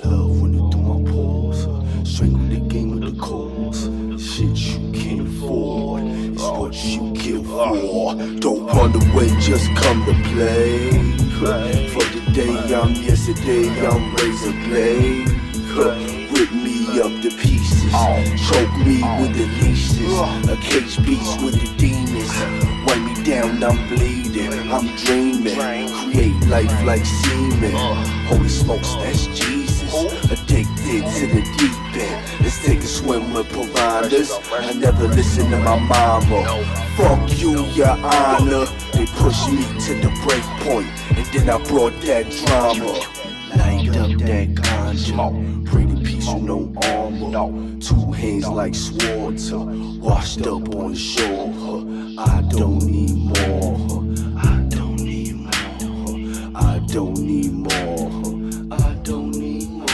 love 0.04 0.42
running 0.42 0.70
through 0.70 0.82
my 0.82 1.10
pores, 1.10 1.60
strangle 2.08 2.48
the 2.48 2.60
game 2.68 2.90
with 2.90 3.14
the 3.14 3.20
cause. 3.20 3.84
Shit 4.22 4.56
you 4.56 4.92
can't 4.92 5.26
afford 5.26 6.02
is 6.04 6.42
what 6.42 6.74
you 6.84 7.12
kill 7.14 7.44
for. 7.44 8.14
Don't 8.40 8.66
run 8.66 8.94
away, 8.94 9.28
just 9.40 9.68
come 9.76 10.04
to 10.04 10.14
play. 10.30 10.90
For 11.88 12.04
today 12.12 12.34
day 12.34 12.74
I'm 12.74 12.94
yesterday, 12.94 13.68
I'm 13.86 14.14
razor 14.16 14.52
blade. 14.68 15.28
Rip 16.34 16.52
me 16.52 17.00
up 17.00 17.12
to 17.22 17.30
pieces, 17.40 17.90
oh. 17.94 18.22
choke 18.48 18.76
me 18.86 19.00
with 19.20 19.34
the 19.36 19.46
leashes. 19.62 20.48
A 20.48 20.56
cage 20.56 21.04
beast 21.06 21.42
with 21.42 21.54
the 21.60 21.68
demons. 21.78 22.73
Down, 23.24 23.64
I'm 23.64 23.88
bleeding. 23.88 24.52
I'm 24.70 24.86
dreaming. 24.96 25.56
Create 25.56 26.46
life 26.46 26.84
like 26.84 27.06
semen. 27.06 27.72
Holy 28.26 28.50
smokes, 28.50 28.94
that's 28.96 29.26
Jesus. 29.28 29.94
Addicted 30.30 31.06
to 31.16 31.26
the 31.28 31.42
deep 31.56 31.96
end. 31.96 32.42
Let's 32.42 32.62
take 32.62 32.80
a 32.80 32.86
swim 32.86 33.32
with 33.32 33.48
providers. 33.48 34.30
I 34.52 34.74
never 34.74 35.08
listen 35.08 35.50
to 35.50 35.58
my 35.58 35.78
mama. 35.78 36.64
Fuck 36.98 37.38
you, 37.38 37.64
your 37.68 37.88
honor. 37.88 38.66
They 38.92 39.06
pushed 39.06 39.50
me 39.50 39.64
to 39.86 39.94
the 40.02 40.10
break 40.26 40.44
point, 40.60 40.88
and 41.16 41.26
then 41.32 41.48
I 41.48 41.56
brought 41.66 41.98
that 42.02 42.30
drama. 42.30 43.23
Light 43.56 43.88
up 43.96 44.10
that 44.20 44.54
ganja. 44.54 45.66
Pray 45.66 45.86
to 45.86 45.96
peace 46.02 46.28
with 46.32 46.42
no 46.42 46.72
armor. 46.82 47.80
Two 47.80 48.12
hands 48.12 48.48
like 48.48 48.74
swords. 48.74 49.52
uh, 49.52 49.58
Washed 50.00 50.46
up 50.46 50.74
on 50.74 50.92
the 50.92 50.96
shore. 50.96 51.52
I 52.18 52.42
don't 52.48 52.82
need 52.84 53.16
more. 53.16 54.04
I 54.38 54.56
don't 54.68 54.96
need 54.96 55.34
more. 55.36 56.52
I 56.54 56.78
don't 56.86 57.18
need 57.18 57.52
more. 57.52 58.10
I 58.72 58.94
don't 59.02 59.30
need 59.36 59.68
more. 59.70 59.86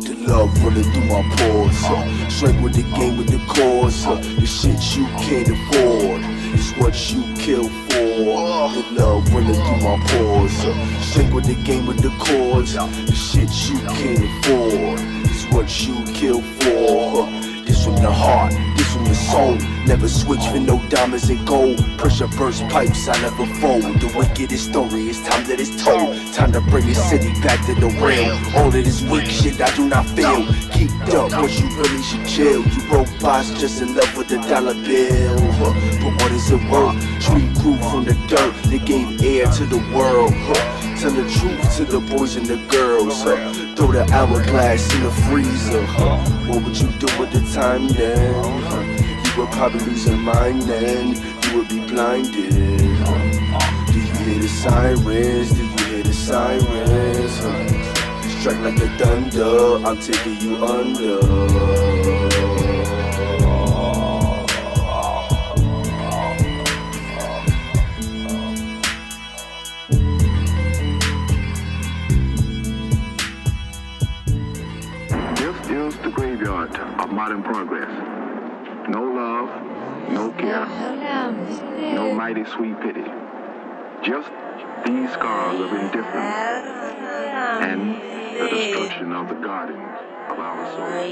The 0.00 0.14
love 0.28 0.64
running 0.64 0.84
through 0.84 1.06
my 1.06 1.22
pores. 1.36 1.84
Uh, 1.84 2.28
straight 2.28 2.60
with 2.62 2.74
the 2.74 2.82
game 2.96 3.16
with 3.18 3.28
the 3.28 3.38
cause. 3.48 4.06
Uh, 4.06 4.14
the 4.38 4.46
shit 4.46 4.96
you 4.96 5.06
can't 5.18 5.48
afford 5.48 6.35
what 6.78 7.12
you 7.12 7.22
kill 7.36 7.68
for. 7.68 8.70
The 8.72 8.84
love 8.92 9.32
running 9.32 9.54
through 9.54 9.80
my 9.80 9.96
pores. 10.08 10.96
With 11.32 11.46
the 11.46 11.54
game 11.64 11.86
with 11.86 12.00
the 12.00 12.10
cause. 12.18 12.74
The 12.74 13.12
shit 13.12 13.50
you 13.68 13.78
can't 13.88 14.24
afford 14.24 15.00
is 15.30 15.44
what 15.52 15.86
you 15.86 16.02
kill 16.14 16.40
for. 16.40 17.26
This 17.64 17.84
from 17.84 17.96
the 17.96 18.10
heart, 18.10 18.52
this 18.76 18.92
from 18.92 19.04
the 19.04 19.14
soul. 19.14 19.75
Never 19.86 20.08
switch 20.08 20.44
for 20.48 20.58
no 20.58 20.82
diamonds 20.88 21.30
and 21.30 21.46
gold. 21.46 21.78
Pressure 21.96 22.26
burst 22.26 22.66
pipes, 22.68 23.06
I 23.08 23.20
never 23.22 23.46
fold. 23.60 23.84
The 24.00 24.12
wickedest 24.18 24.70
story 24.70 25.08
is 25.08 25.22
time 25.22 25.46
that 25.46 25.60
it's 25.60 25.82
told. 25.82 26.16
Time 26.34 26.50
to 26.52 26.60
bring 26.60 26.86
this 26.86 27.02
city 27.08 27.32
back 27.40 27.64
to 27.66 27.74
the 27.74 27.86
real. 28.02 28.34
All 28.56 28.66
of 28.66 28.72
this 28.72 29.02
weak 29.02 29.26
shit 29.26 29.60
I 29.60 29.74
do 29.76 29.88
not 29.88 30.04
feel. 30.06 30.44
Keep 30.72 30.90
up, 31.14 31.30
but 31.30 31.56
you 31.58 31.68
really 31.78 32.02
should 32.02 32.26
chill. 32.26 32.66
You 32.66 32.82
robots 32.90 33.50
just 33.60 33.80
in 33.80 33.94
love 33.94 34.16
with 34.16 34.28
the 34.28 34.38
dollar 34.48 34.74
bill. 34.74 35.36
But 35.60 36.12
what 36.20 36.32
is 36.32 36.50
it 36.50 36.68
worth? 36.68 36.98
Tree 37.22 37.46
grew 37.62 37.76
from 37.88 38.04
the 38.04 38.14
dirt, 38.26 38.54
they 38.64 38.80
gave 38.80 39.22
air 39.22 39.46
to 39.52 39.64
the 39.66 39.78
world. 39.94 40.32
Tell 40.98 41.12
the 41.12 41.30
truth 41.30 41.76
to 41.76 41.84
the 41.84 42.00
boys 42.00 42.34
and 42.34 42.46
the 42.46 42.56
girls. 42.68 43.22
Throw 43.22 43.92
the 43.92 44.04
hourglass 44.12 44.92
in 44.94 45.04
the 45.04 45.12
freezer. 45.30 45.86
What 46.50 46.64
would 46.64 46.76
you 46.76 46.88
do 46.98 47.06
with 47.20 47.30
the 47.30 47.40
time 47.54 47.86
then? 47.88 49.15
Would 49.36 49.50
probably 49.50 49.80
lose 49.80 50.06
your 50.06 50.16
mind 50.16 50.62
then. 50.62 51.14
You 51.14 51.58
would 51.58 51.68
be 51.68 51.80
blinded. 51.86 52.52
Do 52.54 53.98
you 53.98 54.14
hear 54.24 54.40
the 54.40 54.48
sirens? 54.48 55.52
Do 55.52 55.62
you 55.62 55.76
hear 55.76 56.02
the 56.02 56.12
sirens? 56.14 57.32
Strike 58.40 58.60
like 58.60 58.78
a 58.78 58.88
thunder. 58.96 59.86
I'm 59.86 60.00
taking 60.00 60.40
you 60.40 60.56
under. 60.64 61.20
This 75.36 75.56
is 75.68 75.96
the 75.98 76.10
graveyard 76.10 76.74
of 76.74 77.12
modern 77.12 77.42
progress. 77.42 78.15
No 78.88 79.02
love, 79.02 79.50
no 80.12 80.30
care, 80.38 80.64
no 81.94 82.14
mighty 82.14 82.44
sweet 82.44 82.80
pity. 82.80 83.02
Just 84.04 84.30
these 84.84 85.10
scars 85.10 85.60
of 85.60 85.72
indifference 85.72 86.36
and 87.66 87.96
the 88.40 88.48
destruction 88.48 89.12
of 89.12 89.28
the 89.28 89.34
garden 89.34 89.80
of 90.30 90.38
our 90.38 90.70
souls. 90.70 91.10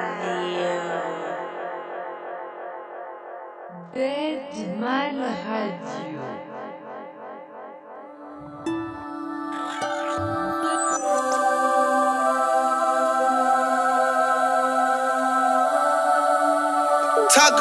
Dead 3.96 4.78
Mall 4.78 5.20
radio. 5.50 6.49
What 17.40 17.56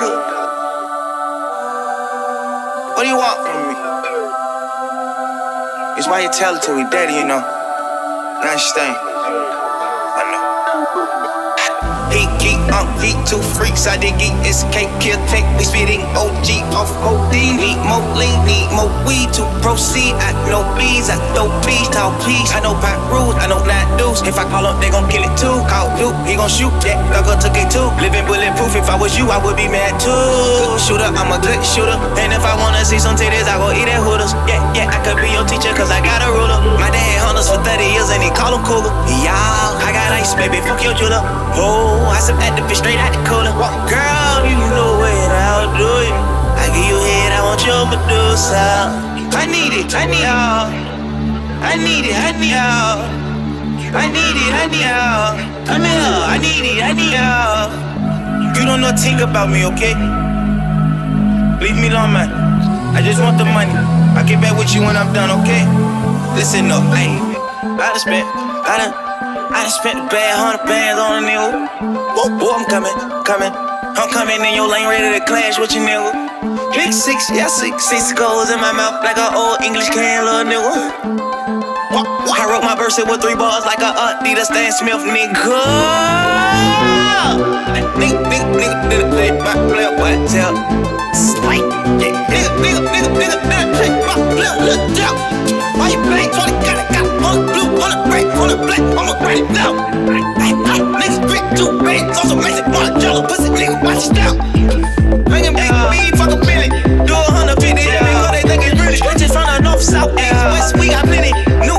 do 3.04 3.08
you 3.08 3.16
want 3.16 3.38
from 3.46 3.68
me? 3.68 3.74
It's 5.96 6.08
why 6.08 6.18
you 6.22 6.30
tell 6.32 6.56
it 6.56 6.62
to 6.62 6.74
me, 6.74 6.82
daddy, 6.90 7.14
you 7.14 7.24
know. 7.24 7.38
You 7.38 8.48
understand? 8.50 8.96
I 10.18 10.22
know. 10.34 10.42
Geek, 12.42 12.57
um, 12.72 12.88
heat, 13.00 13.16
two 13.26 13.40
freaks, 13.56 13.86
I 13.86 13.96
did 13.96 14.18
geek, 14.18 14.34
escape, 14.44 14.90
kill, 15.00 15.18
take, 15.28 15.46
we 15.56 15.64
spitting 15.64 16.02
OG 16.12 16.48
off 16.74 16.90
OD. 17.02 17.32
Need 17.32 17.80
more 17.84 18.04
lean, 18.16 18.38
need 18.44 18.68
more 18.74 18.90
weed 19.06 19.32
to 19.38 19.44
proceed. 19.64 20.14
I 20.20 20.32
know 20.48 20.62
bees, 20.76 21.08
I 21.08 21.16
know 21.32 21.48
bees, 21.64 21.88
talk 21.88 22.12
peace. 22.24 22.52
I 22.52 22.60
know 22.60 22.74
pop 22.78 22.98
rules, 23.08 23.36
I 23.40 23.48
know 23.48 23.62
not 23.64 23.86
dudes. 23.96 24.22
If 24.22 24.38
I 24.38 24.44
call 24.50 24.66
up, 24.66 24.80
they 24.80 24.90
gon' 24.90 25.08
kill 25.08 25.24
it 25.24 25.34
too. 25.38 25.64
Call 25.70 25.88
Duke, 25.96 26.16
he 26.28 26.36
gon' 26.36 26.50
shoot, 26.50 26.72
yeah, 26.84 27.00
Thugger 27.12 27.40
took 27.40 27.56
it 27.56 27.70
too. 27.72 27.88
Living 28.02 28.26
bulletproof, 28.28 28.76
if 28.76 28.88
I 28.90 28.96
was 28.96 29.16
you, 29.16 29.30
I 29.30 29.40
would 29.40 29.56
be 29.56 29.68
mad 29.68 29.96
too. 29.96 30.76
Shooter, 30.76 31.08
I'm 31.08 31.32
a 31.32 31.38
good 31.40 31.60
shooter. 31.64 31.96
And 32.20 32.32
if 32.36 32.44
I 32.44 32.54
wanna 32.60 32.84
see 32.84 32.98
some 33.00 33.16
titties, 33.16 33.48
I 33.48 33.56
go 33.56 33.72
eat 33.72 33.88
at 33.88 34.04
Hooters. 34.04 34.36
Yeah, 34.44 34.60
yeah, 34.76 34.92
I 34.92 34.98
could 35.06 35.16
be 35.22 35.32
your 35.32 35.46
teacher, 35.48 35.72
cause 35.72 35.90
I 35.90 36.04
got 36.04 36.20
a 36.20 36.28
ruler. 36.30 36.60
My 36.76 36.90
dad 36.90 37.24
hunters 37.24 37.48
for 37.48 37.58
30 37.64 37.84
years 37.96 38.10
and 38.10 38.22
he 38.22 38.30
call 38.34 38.52
him 38.52 38.62
cougar. 38.64 38.92
Y'all, 39.24 39.72
I 39.80 39.90
got 39.94 40.12
ice, 40.12 40.34
baby, 40.34 40.60
fuck 40.60 40.82
your 40.84 40.94
jeweler. 40.94 41.22
Oh, 41.56 42.04
I 42.12 42.20
sip 42.20 42.36
at 42.38 42.57
the 42.58 42.66
bitch 42.66 42.82
straight 42.82 42.98
out 42.98 43.14
the 43.14 43.22
cooler. 43.22 43.54
Girl, 43.86 44.38
you 44.42 44.58
know 44.74 44.98
what 44.98 45.30
I'll 45.30 45.70
do 45.78 45.90
it. 46.02 46.14
I 46.58 46.66
give 46.74 46.86
you 46.90 46.98
head, 46.98 47.30
I 47.38 47.40
want 47.46 47.62
your 47.62 47.86
Medusa. 47.86 48.90
I 49.38 49.46
need 49.46 49.72
it, 49.78 49.94
I 49.94 50.06
need 50.10 50.26
y'all. 50.26 50.66
I 51.62 51.78
need 51.78 52.10
it, 52.10 52.18
I 52.18 52.34
need 52.34 52.50
y'all. 52.50 52.98
I 53.94 54.06
need 54.10 54.36
it, 54.42 54.50
I 54.50 54.64
need 54.66 54.82
y'all. 54.82 55.38
Come 55.66 55.86
here, 55.86 56.18
I 56.34 56.36
need 56.42 56.64
it, 56.66 56.82
I 56.82 56.92
need 56.98 57.14
y'all. 57.14 57.70
You 58.58 58.66
don't 58.66 58.80
know 58.80 58.90
think 58.96 59.20
about 59.20 59.50
me, 59.50 59.64
okay? 59.70 59.94
Leave 61.62 61.78
me 61.78 61.88
alone, 61.88 62.12
man. 62.12 62.28
I 62.96 63.02
just 63.02 63.22
want 63.22 63.38
the 63.38 63.44
money. 63.44 63.70
I 64.18 64.24
get 64.26 64.42
back 64.42 64.58
with 64.58 64.74
you 64.74 64.82
when 64.82 64.96
I'm 64.96 65.12
done, 65.14 65.30
okay? 65.42 65.62
Listen 66.34 66.70
up, 66.74 66.82
hey. 66.90 67.14
I 67.78 67.94
done 67.94 67.98
spent, 68.00 68.26
I 68.66 68.74
done. 68.78 69.07
I 69.48 69.64
done 69.64 69.72
spent 69.72 69.98
a 69.98 70.06
bad 70.12 70.36
hundred 70.36 70.64
bands 70.68 71.00
on 71.00 71.24
a 71.24 71.26
nigga. 71.26 71.48
Whoa, 72.12 72.28
whoop, 72.36 72.52
I'm 72.60 72.66
coming, 72.68 72.92
coming. 73.24 73.52
I'm 73.96 74.10
coming 74.12 74.44
in 74.44 74.52
your 74.54 74.68
lane, 74.68 74.84
ready 74.86 75.18
to 75.18 75.24
clash 75.24 75.58
with 75.58 75.72
your 75.72 75.88
nigga. 75.88 76.12
Big 76.76 76.92
six, 76.92 77.30
yeah, 77.32 77.48
six, 77.48 77.88
six 77.88 78.12
goals 78.12 78.50
in 78.50 78.60
my 78.60 78.72
mouth 78.72 79.00
like 79.02 79.16
an 79.16 79.32
old 79.32 79.64
English 79.64 79.88
can, 79.88 80.24
little 80.28 80.44
nigga. 80.44 80.76
I 82.28 82.44
wrote 82.44 82.62
my 82.62 82.76
verse 82.76 83.00
with 83.00 83.20
three 83.24 83.34
bars 83.34 83.64
like 83.64 83.80
a 83.80 83.90
Adidas 83.96 84.52
Stan 84.52 84.70
Smith, 84.76 85.00
nigga. 85.08 85.32
Nigga, 87.96 88.20
nigga, 88.28 88.52
nigga, 88.52 88.76
did 88.92 89.32
it, 89.32 89.40
my 89.40 89.56
player, 89.72 89.96
what 89.96 90.20
tell? 90.28 90.54
Slight, 91.16 91.64
yeah, 91.98 92.12
nigga, 92.28 92.52
nigga, 92.60 92.84
nigga, 92.84 93.10
nigga, 93.16 93.36
did 93.48 93.88
it, 93.88 94.04
my 94.04 94.14
player, 94.28 94.54
look 94.60 95.00
out. 95.00 95.16
Why 95.80 95.88
you 95.88 96.00
playing 96.04 96.30
20, 96.36 96.52
got 96.62 96.76
it, 96.78 96.92
got 96.92 97.04
it, 97.08 97.52
blue, 97.52 97.72
blue 97.76 98.07
white 98.24 98.38
on 98.38 98.48
the 98.48 98.56
black, 98.56 98.80
I'm 98.80 99.08
a 99.08 99.18
granny 99.18 99.42
now. 99.54 99.72
Niggas 100.98 101.20
big 101.28 101.44
two 101.56 101.78
big, 101.82 102.02
so 102.14 102.28
some 102.28 102.38
lazy 102.38 102.62
one 102.62 103.00
yellow 103.00 103.26
pussy 103.26 103.48
nigga, 103.50 103.82
watch 103.82 104.10
it 104.10 104.18
out. 104.18 104.36
Make 105.30 105.44
him 105.44 105.54
make 105.54 105.70
me 105.90 106.10
fuck 106.16 106.32
a 106.32 106.38
million, 106.44 106.70
do 107.06 107.14
a 107.14 107.30
hundred 107.30 107.60
fifty, 107.60 107.82
yeah. 107.82 108.02
nigga, 108.02 108.32
they 108.32 108.42
think 108.48 108.62
it's 108.66 108.80
really. 108.80 108.98
Bitches 108.98 109.32
from 109.32 109.46
the 109.46 109.60
north, 109.62 109.82
south, 109.82 110.12
east, 110.18 110.44
west, 110.52 110.76
we 110.78 110.88
got 110.88 111.04
plenty. 111.04 111.32
New 111.62 111.78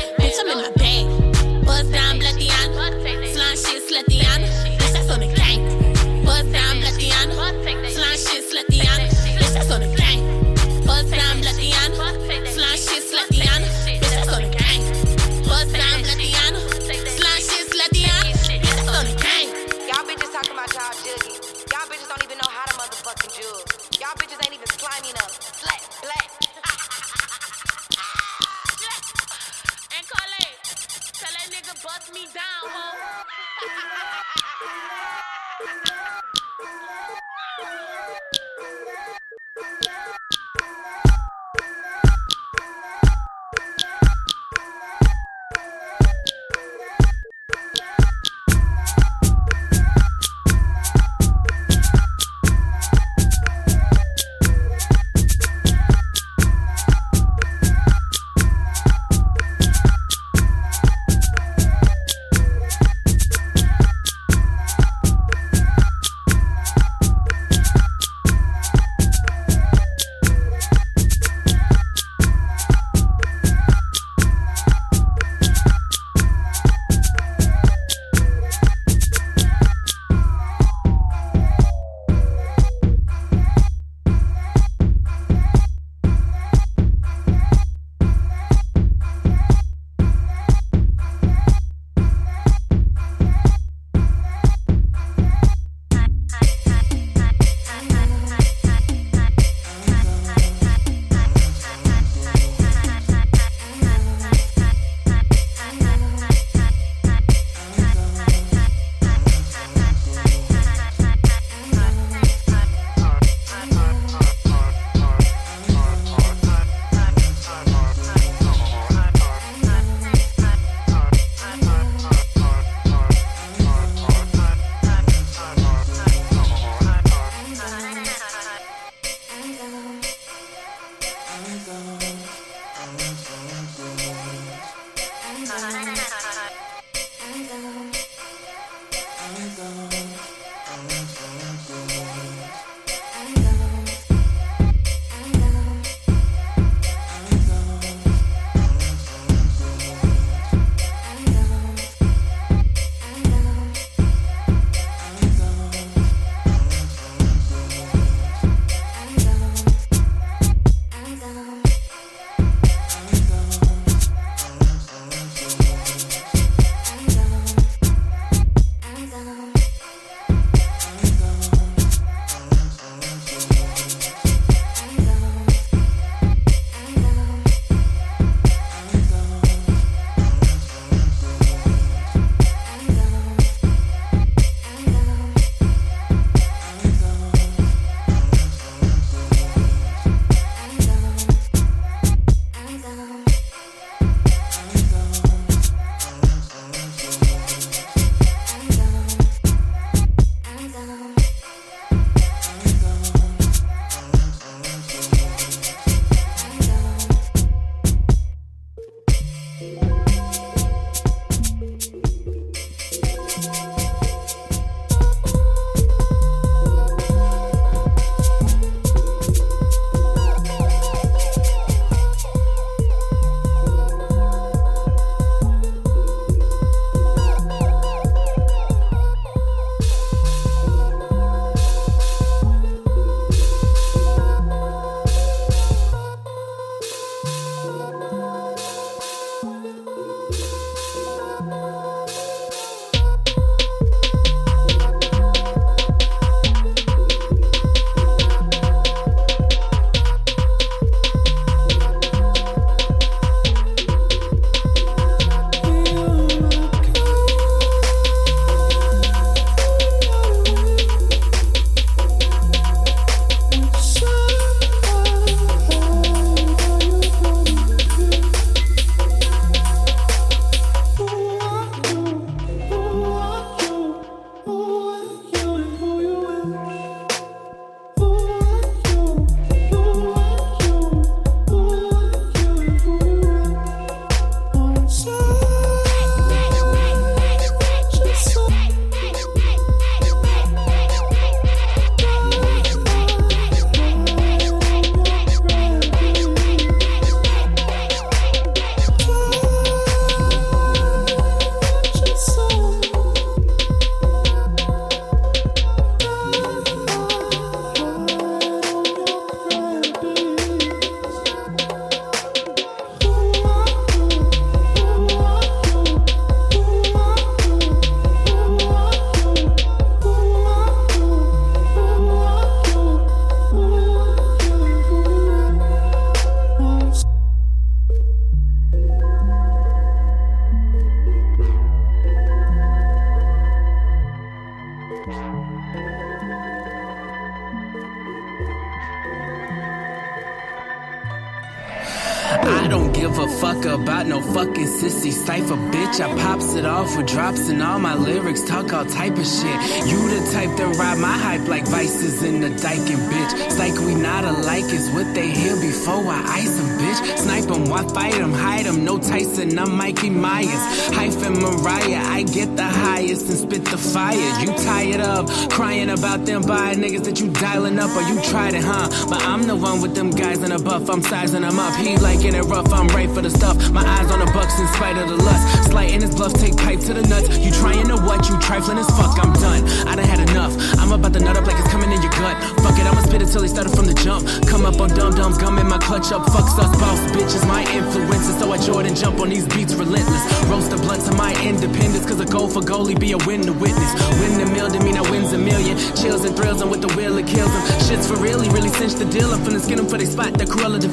I'm 370.91 371.01
sizing 371.01 371.43
them 371.43 371.57
up. 371.57 371.73
He 371.75 371.95
liking 371.95 372.35
it 372.35 372.43
rough, 372.51 372.67
I'm 372.73 372.87
right 372.89 373.09
for 373.09 373.21
the 373.21 373.29
stuff. 373.29 373.55
My 373.71 373.79
eyes 373.79 374.11
on 374.11 374.19
the 374.19 374.25
bucks 374.33 374.59
in 374.59 374.67
spite 374.67 374.97
of 374.97 375.07
the 375.07 375.15
lust. 375.15 375.71
Slighting 375.71 376.01
his 376.01 376.13
bluff, 376.13 376.33
take 376.33 376.57
pipe 376.57 376.81
to 376.81 376.93
the 376.93 377.01
nuts. 377.07 377.37
You 377.39 377.49
trying 377.51 377.87
to 377.87 377.95
what? 377.95 378.27
You 378.27 378.37
trifling 378.41 378.77
as 378.77 378.87
fuck, 378.99 379.15
I'm 379.23 379.31
done. 379.39 379.63
I 379.87 379.95
done 379.95 380.05
had 380.05 380.29
enough. 380.29 380.51
I'm 380.91 380.99
about 380.99 381.13
to 381.13 381.23
nut 381.23 381.37
up 381.37 381.47
like 381.47 381.57
it's 381.57 381.71
coming 381.71 381.89
in 381.89 382.01
your 382.03 382.11
gut. 382.19 382.35
Fuck 382.59 382.75
it, 382.75 382.83
I'ma 382.83 382.99
spit 383.07 383.21
it 383.21 383.31
till 383.31 383.41
he 383.41 383.47
started 383.47 383.71
from 383.71 383.87
the 383.87 383.95
jump. 384.03 384.27
Come 384.51 384.65
up 384.65 384.75
on 384.81 384.89
dumb 384.89 385.15
dums, 385.15 385.37
gum 385.37 385.57
in 385.57 385.65
my 385.65 385.77
clutch 385.77 386.11
up. 386.11 386.27
Fuck 386.35 386.51
us, 386.51 386.55
boss 386.83 386.99
bitches, 387.15 387.47
my 387.47 387.63
influences. 387.71 388.37
So 388.37 388.51
I 388.51 388.57
Jordan 388.57 388.93
jump 388.93 389.21
on 389.21 389.29
these 389.29 389.47
beats 389.47 389.73
relentless. 389.73 390.19
Roast 390.51 390.69
the 390.69 390.75
blunt 390.75 391.05
to 391.07 391.15
my 391.15 391.31
independence, 391.47 392.05
cause 392.05 392.19
a 392.19 392.25
goal 392.25 392.49
for 392.49 392.59
goalie 392.59 392.99
be 392.99 393.13
a 393.13 393.17
win 393.23 393.39
to 393.47 393.53
witness. 393.53 393.91
Win 394.19 394.35
the 394.35 394.51
mill 394.51 394.67
mean 394.83 394.97
I 394.97 395.01
wins 395.09 395.31
a 395.31 395.37
million. 395.37 395.77
Chills 395.95 396.25
and 396.25 396.35
thrills, 396.35 396.61
and 396.61 396.69
with 396.69 396.81
the 396.81 396.91
will 396.99 397.17
it 397.17 397.25
kills 397.25 397.51
them. 397.51 397.63
Shit's 397.87 398.11
for 398.11 398.17
really, 398.19 398.49
really 398.49 398.69
cinch 398.69 398.95
the 398.95 399.05
deal. 399.05 399.31
I'm 399.31 399.39
finna 399.47 399.61
skin 399.61 399.77
them 399.77 399.87
for 399.87 399.97
they 399.97 400.05
spot 400.05 400.33
the 400.33 400.43
Cruella 400.43 400.79
de. 400.79 400.91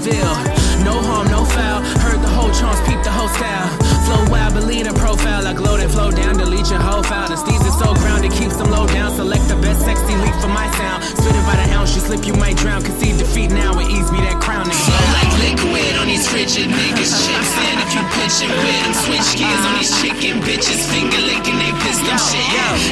No 0.86 0.94
harm, 0.94 1.26
no 1.26 1.42
foul. 1.44 1.82
Heard 2.06 2.22
the 2.22 2.30
whole 2.38 2.54
chance, 2.54 2.78
peep 2.86 3.02
the 3.02 3.10
whole 3.10 3.28
style. 3.34 3.66
Flow 4.06 4.30
wild, 4.30 4.54
believe 4.54 4.86
the 4.86 4.94
profile. 4.94 5.46
I 5.46 5.54
glow 5.54 5.76
that 5.76 5.90
flow 5.90 6.10
down, 6.10 6.38
delete 6.38 6.70
your 6.70 6.80
whole 6.80 7.02
file. 7.02 7.28
The 7.28 7.34
steez 7.34 7.60
is 7.66 7.76
so 7.78 7.94
grounded, 7.94 8.32
keeps 8.32 8.56
them 8.56 8.70
low 8.70 8.86
down. 8.86 9.10
Select 9.16 9.48
the 9.48 9.56
best 9.56 9.87
sexy 9.88 10.14
leap 10.20 10.36
for 10.36 10.52
my 10.52 10.68
sound. 10.76 11.00
Spit 11.00 11.32
it 11.32 11.44
by 11.48 11.56
the 11.56 11.66
ounce, 11.72 11.96
you 11.96 12.04
slip, 12.04 12.22
you 12.28 12.36
might 12.36 12.56
drown. 12.60 12.84
Concede 12.84 13.16
defeat 13.16 13.48
now, 13.48 13.72
it 13.80 13.88
ease 13.88 14.12
me 14.12 14.20
that 14.20 14.36
crown. 14.44 14.68
Nigga. 14.68 14.84
Flow 14.84 15.04
like 15.16 15.32
liquid 15.40 15.92
on 15.96 16.06
these 16.12 16.28
frigid 16.28 16.68
niggas. 16.68 17.12
Chips 17.24 17.52
in 17.56 17.76
if 17.80 17.90
you 17.96 18.04
pitching 18.20 18.52
with 18.52 18.76
them. 18.84 18.92
Switch 19.08 19.28
gears 19.40 19.64
on 19.64 19.72
these 19.80 19.92
chicken 20.04 20.36
bitches. 20.44 20.84
Finger 20.92 21.22
licking 21.24 21.56
they 21.56 21.72
piss 21.80 21.98
them 22.04 22.20
shit. 22.20 22.44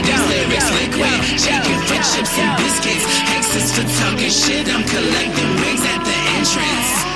These 0.09 0.25
lyrics 0.33 0.69
liquid. 0.81 1.17
Chicken 1.37 1.77
for 1.85 2.01
chips 2.01 2.33
and 2.41 2.53
biscuits. 2.57 3.05
Hexes 3.29 3.69
for 3.77 3.85
talking 4.01 4.33
shit. 4.33 4.65
I'm 4.73 4.81
collecting 4.89 5.53
wigs 5.61 5.85
at 5.85 6.01
the 6.01 6.17
entrance. 6.41 7.16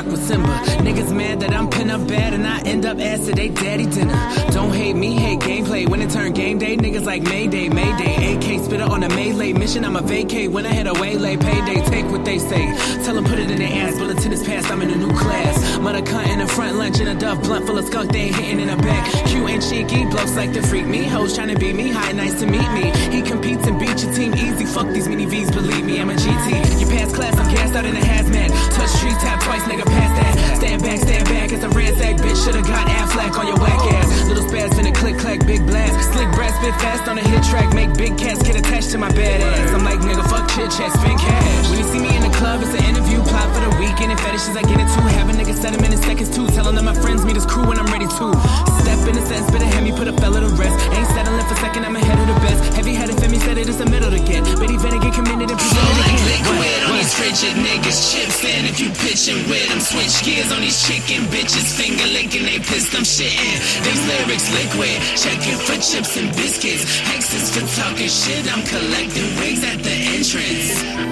Rock 0.00 0.12
with 0.12 0.26
Simba. 0.26 0.60
Niggas 0.84 1.14
mad 1.14 1.40
that 1.40 1.52
I'm 1.52 1.68
pin 1.68 1.90
up 1.90 2.06
bad 2.06 2.29
up 2.90 2.98
ass 2.98 3.26
to 3.26 3.32
they 3.32 3.48
daddy 3.48 3.86
dinner. 3.86 4.18
Don't 4.50 4.72
hate 4.72 4.96
me, 4.96 5.14
hate 5.14 5.38
gameplay. 5.38 5.88
When 5.88 6.02
it 6.02 6.10
turn 6.10 6.32
game 6.32 6.58
day, 6.58 6.76
niggas 6.76 7.04
like 7.04 7.22
Mayday, 7.22 7.68
Mayday. 7.68 8.34
AK 8.34 8.64
spitter 8.64 8.84
on 8.84 9.04
a 9.04 9.08
melee 9.08 9.52
mission. 9.52 9.84
I'm 9.84 9.96
a 9.96 10.02
vacate 10.02 10.50
when 10.50 10.66
I 10.66 10.72
hit 10.72 10.86
a 10.88 10.94
waylay. 10.94 11.36
Payday, 11.36 11.84
take 11.86 12.06
what 12.10 12.24
they 12.24 12.38
say. 12.38 12.74
Tell 13.04 13.14
them 13.14 13.24
put 13.24 13.38
it 13.38 13.50
in 13.50 13.58
their 13.58 13.86
ass. 13.86 13.96
Bulletin 13.96 14.32
is 14.32 14.42
passed, 14.42 14.70
I'm 14.70 14.82
in 14.82 14.90
a 14.90 14.96
new 14.96 15.12
class. 15.16 15.78
Mother 15.78 16.02
cunt 16.02 16.26
in 16.32 16.40
the 16.40 16.48
front 16.48 16.76
lunch 16.76 16.98
in 17.00 17.08
a 17.08 17.14
duff 17.14 17.40
blunt 17.42 17.66
full 17.66 17.78
of 17.78 17.84
skunk. 17.86 18.10
They 18.10 18.22
ain't 18.22 18.34
hitting 18.34 18.60
in 18.60 18.68
the 18.68 18.76
back. 18.82 19.06
Q 19.28 19.46
and 19.46 19.62
cheeky, 19.62 20.04
blokes 20.06 20.34
like 20.34 20.52
to 20.54 20.62
freak 20.62 20.86
me. 20.86 21.04
Hoes 21.04 21.34
trying 21.36 21.48
to 21.54 21.58
beat 21.58 21.76
me. 21.76 21.90
Hi, 21.90 22.10
nice 22.12 22.40
to 22.40 22.46
meet 22.46 22.70
me. 22.72 22.90
He 23.14 23.22
competes 23.22 23.66
and 23.68 23.78
beat 23.78 24.02
your 24.02 24.12
team 24.12 24.34
easy. 24.34 24.66
Fuck 24.66 24.88
these 24.88 25.08
mini 25.08 25.26
V's, 25.26 25.50
believe 25.52 25.84
me, 25.84 26.00
I'm 26.00 26.10
a 26.10 26.14
GT. 26.14 26.80
You 26.80 26.86
pass 26.86 27.14
class, 27.14 27.36
I'm 27.38 27.54
gassed 27.54 27.76
out 27.76 27.84
in 27.84 27.96
a 27.96 28.00
hazmat. 28.00 28.50
Touch 28.74 28.90
streets, 28.90 29.22
tap 29.22 29.42
twice, 29.42 29.62
nigga, 29.62 29.86
pass 29.86 30.10
that. 30.18 30.56
Stand 30.56 30.82
back, 30.82 30.98
stand 30.98 31.24
back, 31.26 31.52
it's 31.52 31.64
a 31.64 31.68
ransack, 31.68 32.16
bitch. 32.16 32.44
Should've 32.44 32.66
got 32.66 32.79
Affleck 32.86 33.38
on 33.38 33.46
your 33.46 33.58
whack 33.58 33.80
ass. 33.94 34.28
Little 34.28 34.44
spaz 34.44 34.70
finna 34.70 34.94
click, 34.94 35.18
clack, 35.18 35.44
big 35.46 35.66
blast. 35.66 36.12
Slick 36.12 36.30
breath, 36.32 36.54
spit 36.56 36.74
fast 36.80 37.08
on 37.08 37.18
a 37.18 37.22
hit 37.22 37.42
track. 37.44 37.74
Make 37.74 37.94
big 37.94 38.16
cats 38.16 38.42
get 38.42 38.56
attached 38.56 38.90
to 38.90 38.98
my 38.98 39.10
bad 39.12 39.40
ass. 39.40 39.72
I'm 39.72 39.84
like, 39.84 40.00
nigga, 40.00 40.24
fuck 40.28 40.48
chit 40.50 40.70
chat, 40.70 40.92
spin 40.98 41.18
cash. 41.18 41.70
When 41.70 41.78
you 41.78 41.86
see 41.92 42.00
me 42.00 42.16
in 42.16 42.22
the 42.22 42.34
club, 42.36 42.62
it's 42.62 42.74
an 42.74 42.84
interview. 42.84 43.22
Plot 43.22 43.48
for 43.54 43.60
the 43.60 43.72
weekend 43.78 44.10
and 44.10 44.20
fetishes 44.20 44.56
I 44.56 44.62
get 44.62 44.80
into. 44.80 45.00
Have 45.20 45.28
a 45.28 45.32
nigga 45.32 45.54
set 45.54 45.74
him 45.74 45.84
in 45.84 45.90
seconds 46.00 46.34
too. 46.34 46.46
Telling 46.48 46.74
them 46.74 46.86
my 46.86 46.94
friends 46.94 47.24
meet 47.24 47.36
his 47.36 47.46
crew 47.46 47.66
when 47.66 47.78
I'm 47.78 47.86
ready 47.86 48.06
to. 48.06 48.26
Step 48.82 49.00
in 49.06 49.14
the 49.14 49.24
sentence, 49.24 49.50
bit 49.50 49.62
of 49.62 49.70
hemi, 49.74 49.92
put 49.92 50.08
a 50.08 50.12
fella 50.12 50.40
to 50.40 50.50
rest. 50.56 50.74
Ain't 50.96 51.06
settling 51.14 51.46
for 51.46 51.56
second, 51.56 51.84
I'm 51.84 51.96
ahead 51.96 52.18
of 52.18 52.26
the 52.26 52.38
best. 52.40 52.74
Heavy 52.74 52.94
headed 52.94 53.19
Better 53.60 54.98
get 54.98 55.12
committed 55.12 55.50
and 55.50 55.60
presented 55.60 55.98
Like 56.00 56.16
again. 56.16 56.40
liquid 56.40 56.82
on 56.88 56.96
these 56.96 57.12
frigid 57.12 57.54
niggas. 57.60 58.00
Chips 58.08 58.42
in 58.44 58.64
if 58.64 58.80
you 58.80 58.88
pitching 59.04 59.36
with 59.50 59.68
them. 59.68 59.78
Switch 59.78 60.24
gears 60.24 60.50
on 60.52 60.60
these 60.62 60.80
chicken 60.88 61.28
bitches. 61.28 61.76
Finger 61.76 62.06
licking, 62.16 62.44
they 62.44 62.58
pissed, 62.58 62.94
I'm 62.94 63.04
shitting. 63.04 63.60
These 63.84 64.02
lyrics 64.08 64.48
liquid. 64.56 64.96
Checking 65.20 65.58
for 65.60 65.76
chips 65.76 66.16
and 66.16 66.34
biscuits. 66.34 66.84
Hexes 67.04 67.52
for 67.52 67.66
talking 67.76 68.08
shit. 68.08 68.48
I'm 68.50 68.64
collecting 68.64 69.28
wigs 69.36 69.62
at 69.62 69.82
the 69.82 69.92
entrance. 70.16 71.09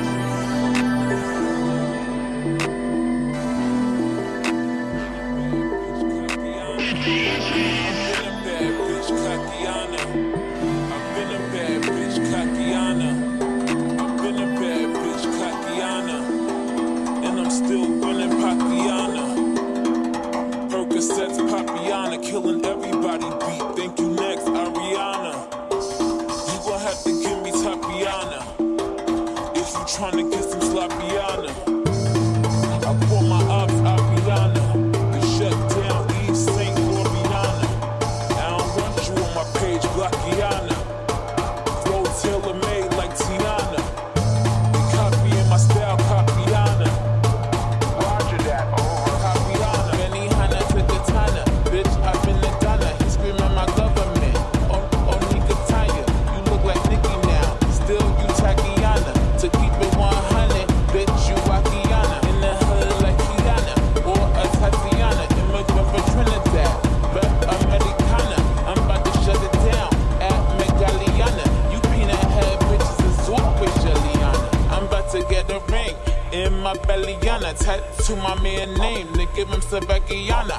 Nigga, 79.38 79.54
him 79.54 79.60
Sabakiana. 79.60 80.58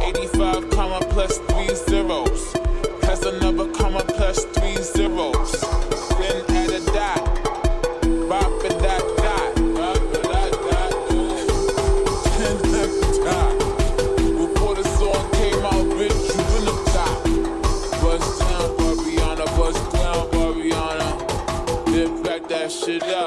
85 0.00 0.70
comma 0.70 1.00
plus 1.10 1.38
three 1.38 1.74
zeros. 1.74 2.52
Has 3.02 3.24
another 3.24 3.68
comma 3.72 4.04
plus 4.04 4.44
three 4.44 4.76
zeros. 4.76 5.60
Then 6.18 6.44
add 6.50 6.70
a 6.70 6.80
dot. 6.86 7.24
Bop 8.28 8.64
it 8.64 8.78
dot 8.78 9.02
dot. 9.16 9.54
Bop 9.74 9.96
a 9.96 10.22
dot 10.30 10.52
dot. 10.70 10.92
Then 12.38 12.56
a 12.70 12.86
dot. 13.24 13.58
Before 14.38 14.74
the 14.76 14.84
song 14.96 15.30
came 15.32 15.64
out, 15.66 15.86
bitch, 15.98 16.22
you 16.30 16.42
been 16.50 16.64
the 16.66 16.76
top. 16.92 17.18
Bust 18.00 18.38
down, 18.38 18.68
Barbiana. 18.78 19.46
Bust 19.56 19.92
down, 19.92 20.30
Barbiana. 20.30 21.08
Then 21.86 22.22
back 22.22 22.48
that 22.48 22.70
shit 22.70 23.02
up. 23.02 23.19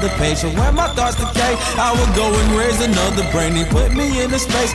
Another 0.00 0.16
page. 0.18 0.44
And 0.44 0.56
when 0.58 0.74
my 0.74 0.88
thoughts 0.94 1.16
decay, 1.16 1.54
I 1.76 1.92
will 1.92 2.14
go 2.16 2.26
and 2.32 2.56
raise 2.56 2.80
another 2.80 3.28
brain. 3.32 3.54
He 3.54 3.64
put 3.64 3.92
me 3.92 4.22
in 4.22 4.32
a 4.32 4.38
space. 4.38 4.72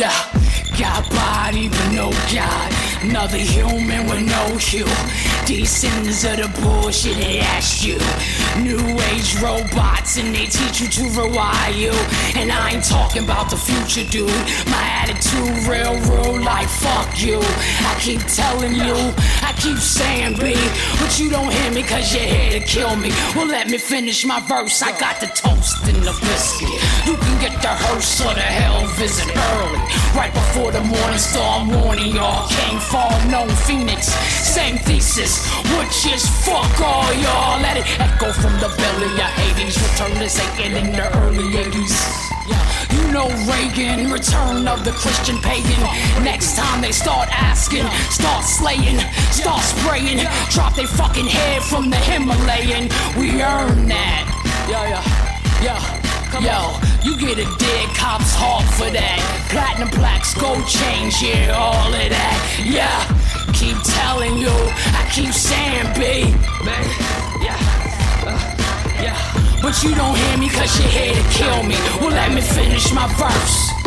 Yeah, 0.00 0.14
got 0.78 1.10
body 1.10 1.68
but 1.68 1.92
no 1.92 2.10
God. 2.34 2.79
Another 3.02 3.38
human 3.38 4.06
with 4.06 4.20
no 4.28 4.56
hue. 4.58 4.84
Descendants 5.46 6.22
of 6.24 6.36
the 6.36 6.60
bullshit 6.60 7.16
they 7.16 7.40
asked 7.40 7.82
you. 7.82 7.96
New 8.60 8.78
age 9.08 9.40
robots 9.40 10.18
and 10.18 10.34
they 10.34 10.44
teach 10.44 10.80
you 10.82 10.88
to 10.88 11.02
rewire 11.16 11.74
you. 11.74 11.92
And 12.38 12.52
I 12.52 12.72
ain't 12.72 12.84
talking 12.84 13.24
about 13.24 13.48
the 13.48 13.56
future, 13.56 14.08
dude. 14.10 14.28
My 14.68 14.84
attitude 15.00 15.48
real, 15.64 15.96
real 16.12 16.44
like 16.44 16.68
fuck 16.68 17.18
you. 17.18 17.40
I 17.40 17.96
keep 18.00 18.20
telling 18.26 18.74
you, 18.74 18.94
I 19.40 19.54
keep 19.56 19.78
saying 19.78 20.36
B, 20.36 20.52
but 21.00 21.18
you 21.18 21.30
don't 21.30 21.50
hear 21.50 21.72
me 21.72 21.82
cause 21.82 22.12
you're 22.14 22.22
here 22.22 22.60
to 22.60 22.66
kill 22.66 22.96
me. 22.96 23.10
Well, 23.34 23.46
let 23.46 23.70
me 23.70 23.78
finish 23.78 24.26
my 24.26 24.40
verse. 24.40 24.82
I 24.82 24.92
got 25.00 25.20
the 25.20 25.26
toast 25.26 25.88
and 25.88 26.02
the 26.04 26.12
biscuit. 26.20 26.68
You 27.08 27.16
can 27.16 27.40
get 27.40 27.62
the 27.62 27.72
hearse 27.72 28.20
or 28.20 28.34
the 28.34 28.40
hell 28.40 28.86
visit 29.00 29.26
early. 29.34 29.80
Right 30.14 30.32
before 30.34 30.70
the 30.70 30.82
morning 30.84 31.18
star 31.18 31.66
warning 31.66 32.14
y'all. 32.14 32.48
Came 32.48 32.78
far 32.90 33.10
known 33.26 33.48
Phoenix. 33.66 34.08
Same 34.42 34.76
thesis, 34.78 35.46
which 35.78 36.12
is 36.12 36.26
fuck 36.44 36.80
all 36.80 37.12
y'all. 37.14 37.60
Let 37.62 37.76
it 37.76 37.86
echo 38.00 38.32
from 38.32 38.54
the 38.58 38.68
belly 38.76 39.12
of 39.14 39.30
Hades. 39.38 39.80
Return 39.80 40.18
to 40.18 40.28
Satan 40.28 40.76
in 40.76 40.92
the 40.92 41.06
early 41.18 41.54
80s. 41.54 42.30
You 42.90 43.12
know 43.12 43.28
Reagan, 43.46 44.10
return 44.10 44.66
of 44.66 44.84
the 44.84 44.90
Christian 44.90 45.38
pagan. 45.38 45.80
Next 46.24 46.56
time 46.56 46.80
they 46.80 46.90
start 46.92 47.28
asking, 47.30 47.86
start 48.10 48.44
slaying, 48.44 48.98
start 49.30 49.62
spraying, 49.62 50.26
drop 50.50 50.74
their 50.74 50.88
fucking 50.88 51.26
head 51.26 51.62
from 51.62 51.90
the 51.90 51.96
Himalayan. 51.96 52.90
We 53.16 53.40
earn 53.40 53.86
that. 53.86 54.26
Yeah, 54.68 54.88
yeah, 54.88 55.64
yeah. 55.64 55.99
Yo, 56.38 56.78
you 57.02 57.18
get 57.18 57.38
a 57.38 57.44
dead 57.58 57.88
cop's 57.96 58.32
heart 58.34 58.64
for 58.78 58.88
that. 58.88 59.18
Platinum 59.50 59.90
plaques, 59.90 60.32
gold 60.32 60.64
chains, 60.66 61.20
yeah, 61.20 61.50
all 61.52 61.74
of 61.90 62.08
that. 62.08 62.38
Yeah, 62.62 63.02
keep 63.52 63.76
telling 63.82 64.38
you, 64.38 64.54
I 64.94 65.10
keep 65.12 65.34
saying, 65.34 65.90
B. 65.98 66.30
Man, 66.64 66.86
yeah, 67.42 67.58
uh, 68.24 68.38
yeah. 69.02 69.60
But 69.60 69.82
you 69.82 69.92
don't 69.94 70.16
hear 70.16 70.38
me 70.38 70.48
cause 70.48 70.70
you're 70.78 70.88
here 70.88 71.14
to 71.14 71.28
kill 71.34 71.62
me. 71.64 71.74
Well, 72.00 72.14
let 72.14 72.32
me 72.32 72.40
finish 72.40 72.92
my 72.94 73.08
verse. 73.18 73.79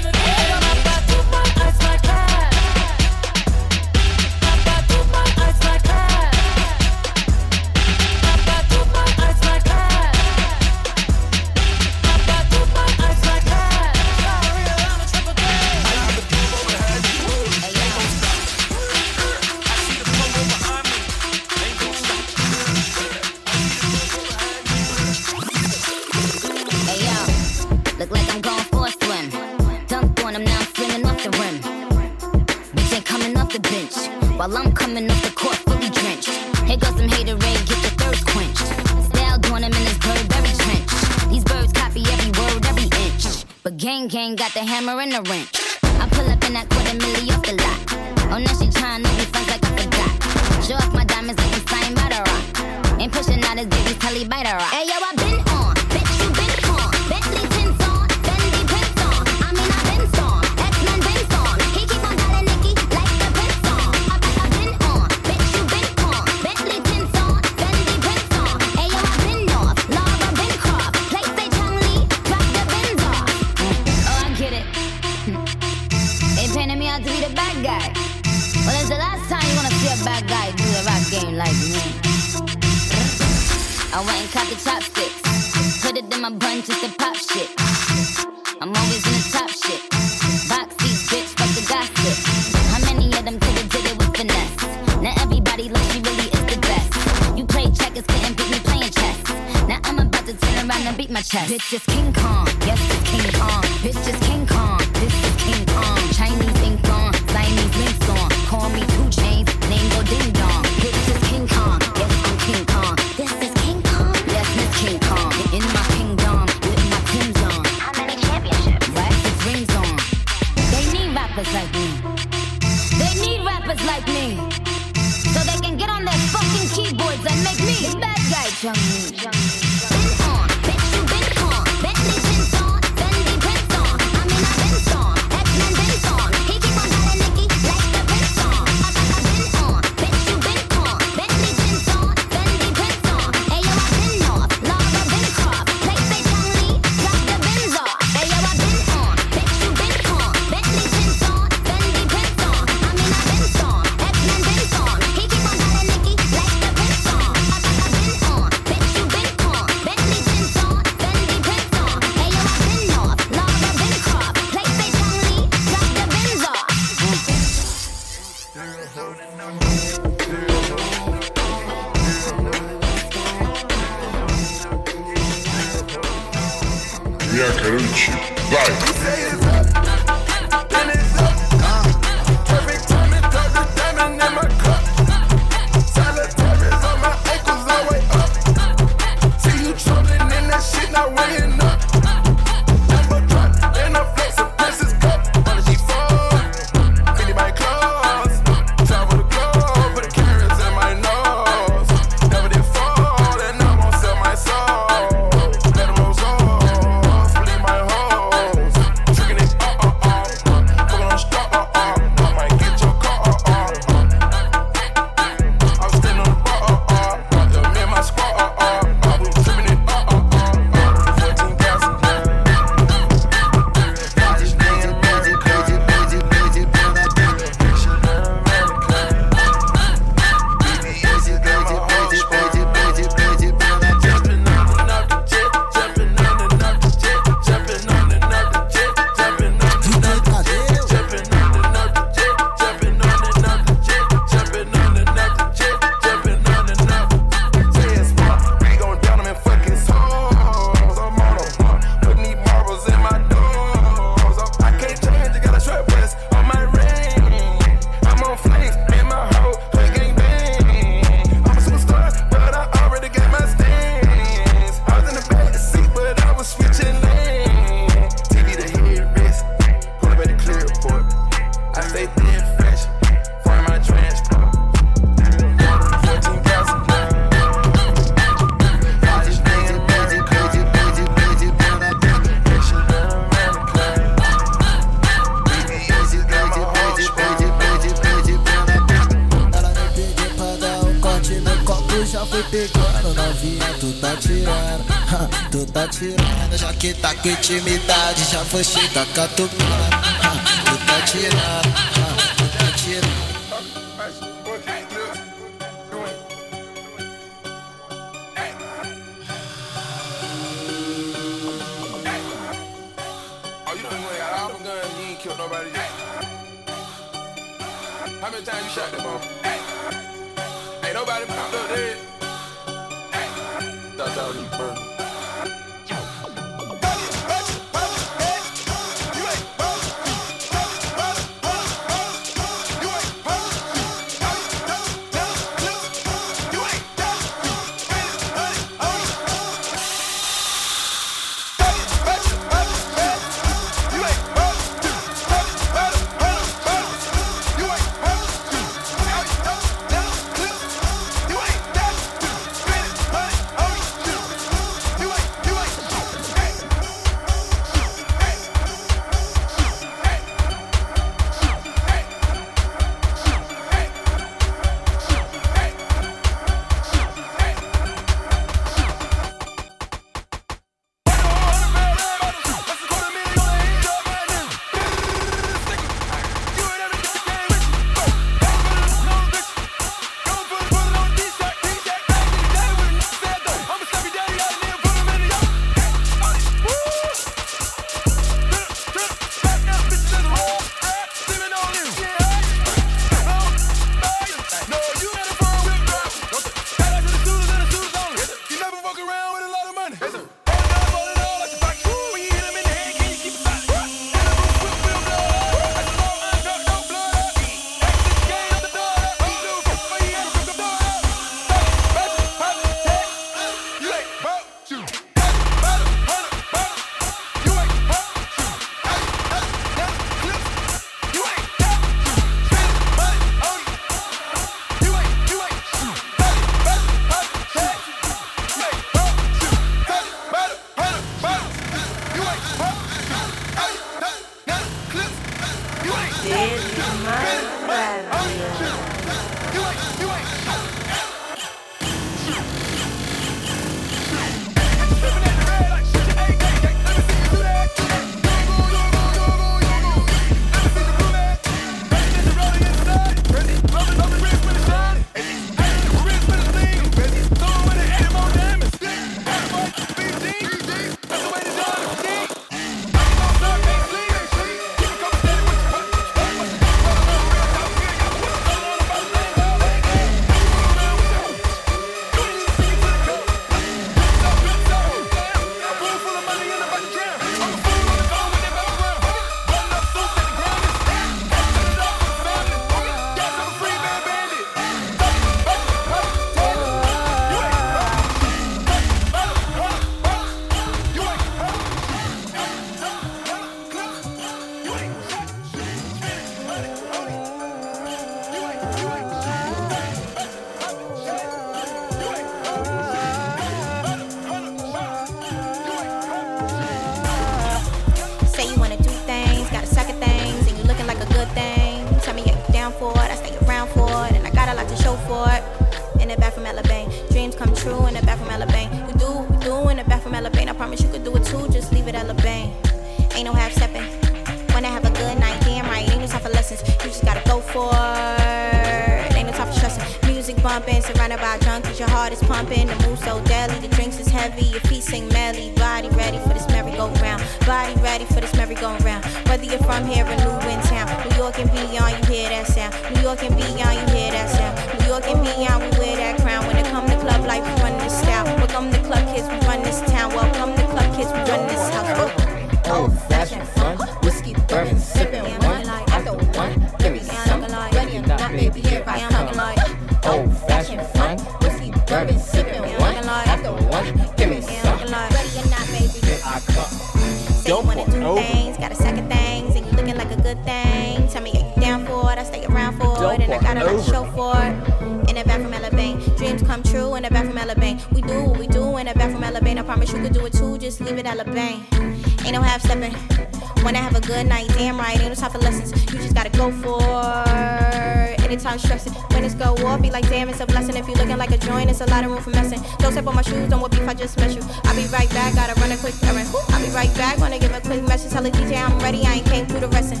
It. 588.32 588.42
Anytime 588.42 588.58
stressing, 588.58 588.92
when 589.12 589.24
it's 589.24 589.34
go 589.34 589.54
off, 589.66 589.82
be 589.82 589.90
like 589.90 590.08
damn, 590.08 590.28
it's 590.28 590.40
a 590.40 590.46
blessing. 590.46 590.76
If 590.76 590.88
you 590.88 590.94
looking 590.94 591.18
like 591.18 591.30
a 591.30 591.38
joint, 591.38 591.70
it's 591.70 591.80
a 591.80 591.86
lot 591.86 592.04
of 592.04 592.10
room 592.10 592.22
for 592.22 592.30
messing. 592.30 592.60
Don't 592.78 592.92
step 592.92 593.06
on 593.06 593.14
my 593.14 593.22
shoes, 593.22 593.48
don't 593.48 593.60
want 593.60 593.72
beef, 593.72 593.86
I 593.86 593.94
just 593.94 594.16
met 594.18 594.34
you. 594.34 594.42
I'll 594.64 594.74
be 594.74 594.86
right 594.88 595.10
back, 595.10 595.34
gotta 595.34 595.58
run 595.60 595.70
a 595.72 595.76
quick 595.76 595.94
errand. 596.04 596.28
I'll 596.50 596.64
be 596.64 596.72
right 596.72 596.92
back, 596.94 597.18
wanna 597.18 597.38
give 597.38 597.52
a 597.54 597.60
quick 597.60 597.82
message. 597.84 598.12
Tell 598.12 598.22
the 598.22 598.30
DJ 598.30 598.56
I'm 598.56 598.78
ready, 598.80 599.02
I 599.04 599.14
ain't 599.14 599.26
came 599.26 599.46
through 599.46 599.60
the 599.60 599.68
resting. 599.68 600.00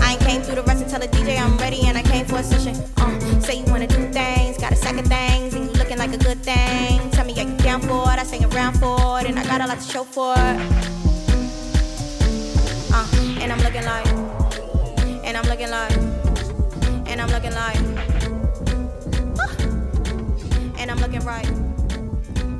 I 0.00 0.12
ain't 0.12 0.20
came 0.20 0.42
through 0.42 0.56
the 0.56 0.62
rest 0.62 0.88
tell 0.88 1.00
the 1.00 1.08
DJ 1.08 1.40
I'm 1.40 1.56
ready 1.56 1.80
and 1.86 1.96
I 1.96 2.02
came 2.02 2.26
for 2.26 2.36
a 2.36 2.42
session. 2.42 2.76
Uh, 2.98 3.40
say 3.40 3.54
you 3.60 3.64
wanna 3.66 3.86
do 3.86 4.12
things, 4.12 4.58
gotta 4.58 4.76
second 4.76 5.08
things, 5.08 5.54
and 5.54 5.64
you 5.66 5.72
looking 5.72 5.98
like 5.98 6.12
a 6.12 6.18
good 6.18 6.42
thing. 6.42 7.10
Tell 7.12 7.24
me 7.24 7.32
are 7.40 7.48
you 7.48 7.56
down 7.58 7.80
for 7.80 8.02
it, 8.12 8.18
I 8.18 8.24
sing 8.24 8.44
around 8.44 8.74
for 8.78 9.20
it, 9.20 9.26
and 9.26 9.38
I 9.38 9.44
got 9.44 9.60
a 9.60 9.66
lot 9.66 9.78
to 9.78 9.84
show 9.84 10.04
for 10.04 10.34
it. 10.36 10.56
Uh, 12.92 13.06
and 13.40 13.50
I'm 13.52 13.60
looking 13.60 13.84
like, 13.84 14.06
and 15.24 15.36
I'm 15.36 15.46
looking 15.48 15.70
like, 15.70 16.11
and 17.12 17.20
I'm 17.20 17.28
looking 17.28 17.52
like, 17.54 17.76
and 20.80 20.90
I'm 20.90 20.98
looking 20.98 21.20
right, 21.20 21.48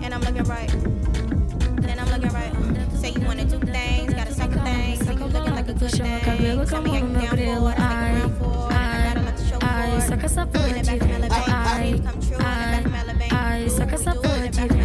and 0.05 0.13
I'm 0.15 0.21
looking 0.21 0.45
right, 0.45 0.73
and 0.75 2.01
I'm 2.01 2.09
looking 2.11 2.29
right. 2.33 2.53
Say 3.01 3.11
you 3.13 3.21
wanna 3.27 3.45
do 3.45 3.59
things, 3.59 4.13
gotta 4.15 4.33
second 4.35 4.63
things, 4.63 5.09
and 5.09 5.19
you 5.19 5.27
looking 5.27 5.55
like 5.55 5.69
a 5.69 5.73
good 5.75 5.91
thing. 5.91 6.21
Tell 6.67 6.83
me 6.83 6.91
are 6.91 7.01
you 7.01 7.15
down 7.15 7.27
for 7.29 7.71
it, 7.73 7.79
I 7.79 7.89
sing 7.89 7.99
around 8.21 8.37
for 8.39 8.69
I 8.73 9.03
got 9.05 9.17
a 9.17 9.21
lot 9.23 9.37
to 9.37 9.45
show 9.45 9.59
for 9.59 9.67
Ai, 9.67 9.97
it. 9.97 10.03
saca 10.09 10.25
essa 10.27 10.47
porra 10.47 10.69
In 10.69 10.75
the 10.75 10.83
back 10.85 10.99
from 10.99 11.09
direita. 11.09 11.25
Alabama, 11.25 11.55
Ai, 11.65 11.91
dreams 11.91 12.05
come 12.07 12.21
true 12.21 12.37
in 12.37 12.39
the 12.39 12.71
back 12.71 12.83
from 12.83 12.95
Alabama. 12.95 13.35
ai, 13.43 13.69
saca 13.69 13.95
essa 13.95 14.13
porra 14.15 14.49
direita. 14.51 14.85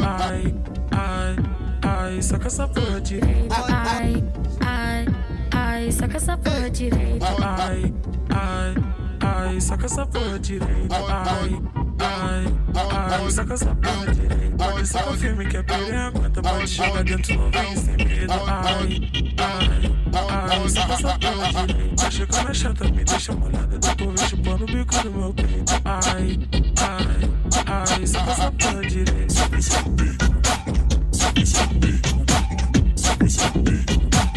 Ai, 0.00 0.54
ai, 0.92 1.36
ai, 1.82 2.22
saca 2.22 2.46
essa 2.46 2.66
porra 2.68 3.00
direita. 3.00 3.56
Ai, 5.76 5.92
saca 5.92 6.16
essa 6.16 6.38
porra 6.38 6.70
direita. 6.70 7.26
Ai, 7.26 7.94
ai, 8.30 8.74
ai, 9.20 9.60
saca 9.60 9.84
essa 9.84 10.06
porra 10.06 10.38
direita. 10.38 10.96
Ai, 10.96 11.62
ai, 12.00 12.46
ai, 12.72 13.30
saca 13.30 13.52
essa 13.52 13.74
porra 13.74 13.74
saca 13.74 13.74
essa 13.74 13.74
porra 13.74 14.14
direita. 14.14 14.56
Pode 14.56 14.86
ser 14.86 15.18
firme 15.18 15.46
que 15.46 15.58
é 15.58 15.62
piranha, 15.62 16.06
aguenta, 16.06 16.40
pode 16.40 16.66
chegar 16.66 17.04
dentro, 17.04 17.34
não 17.34 17.50
vem 17.50 17.76
sem 17.76 17.94
medo. 17.94 18.32
Ai, 18.32 19.10
ai, 19.36 19.92
ai, 20.50 20.68
saca 20.70 20.94
essa 20.94 21.18
porra 21.18 21.66
direita. 21.66 22.10
Chega 22.10 22.42
na 22.42 22.54
chata, 22.54 22.84
me 22.84 23.04
deixa 23.04 23.32
molhada, 23.34 23.78
depois 23.78 24.18
vem 24.18 24.28
chupando 24.30 24.64
o 24.64 24.66
bico 24.66 25.02
do 25.02 25.10
meu 25.10 25.34
peito. 25.34 25.72
Ai, 25.84 26.38
ai, 26.80 27.30
ai, 27.66 28.06
saca 28.06 28.30
essa 28.30 28.50
porra 28.50 28.80
direita. 28.80 29.16
Dentro 34.06 34.35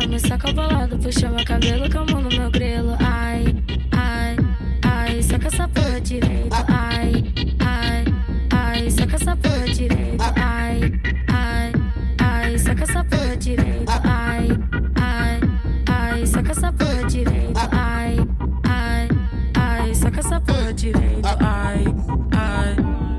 carro 0.00 0.08
Me 0.08 0.18
saca 0.18 0.52
bolado, 0.52 0.98
puxa 0.98 1.28
meu 1.28 1.44
cabelo 1.44 1.90
com 1.90 1.98
a 1.98 2.04
mão 2.06 2.22
no 2.22 2.28
meu 2.30 2.50
grelo. 2.50 2.96
Ai, 3.00 3.44
ai, 3.92 4.36
ai, 4.84 5.22
saca 5.22 5.48
essa 5.48 5.68
porra 5.68 6.00
direito. 6.00 6.56
Ai, 6.68 7.24
ai, 7.60 8.04
ai, 8.52 8.90
saca 8.90 9.16
essa 9.16 9.36
porra 9.36 9.66
direito. 9.66 10.24
Ai, 10.36 10.92
ai, 11.28 11.72
ai, 12.18 12.58
saca 12.58 12.82
essa 12.84 13.04
porra 13.04 13.36
direito. 13.36 13.92
Ai, 14.04 14.48
ai, 14.96 15.40
ai, 15.88 16.26
saca 16.26 16.50
essa 16.50 16.72
porra 16.72 17.04
direito. 17.06 17.60
Ai, 17.72 18.16
ai, 18.64 19.08
ai, 19.56 19.94
saca 19.94 20.20
essa 20.20 20.40
porra 20.40 20.72
direito. 20.72 21.28
Ai, 21.28 21.84
ai, 22.32 22.76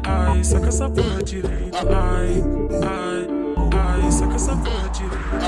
ai, 0.07 0.43
saca 0.43 0.67
essa 0.67 0.89
porra 0.89 1.23
direito. 1.23 1.77
Ai, 1.77 2.43
ai, 2.83 3.27
ai, 4.03 4.11
saca 4.11 4.35
essa 4.35 4.55
porra 4.55 4.89
direito. 4.89 5.40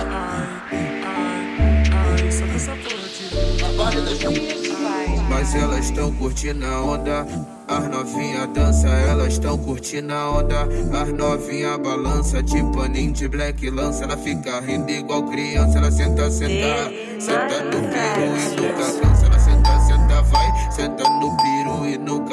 Mas 5.29 5.55
elas 5.55 5.91
tão 5.91 6.11
curtindo 6.13 6.65
a 6.65 6.81
onda. 6.83 7.27
As 7.67 7.89
novinha 7.89 8.45
dança, 8.47 8.87
elas 8.87 9.37
tão 9.39 9.57
curtindo 9.57 10.13
a 10.13 10.31
onda. 10.31 10.67
As 11.01 11.13
novinha 11.13 11.77
balança, 11.77 12.43
de 12.43 12.61
paninho 12.75 13.13
de 13.13 13.27
black 13.27 13.69
lança. 13.69 14.03
Ela 14.03 14.17
fica 14.17 14.59
rindo 14.59 14.91
igual 14.91 15.23
criança. 15.23 15.79
Ela 15.79 15.91
senta, 15.91 16.29
senta, 16.29 16.91
senta 17.19 17.63
no 17.63 17.81
peru 17.89 18.37
e 18.37 18.49
nunca 18.61 18.99
cansa. 18.99 19.12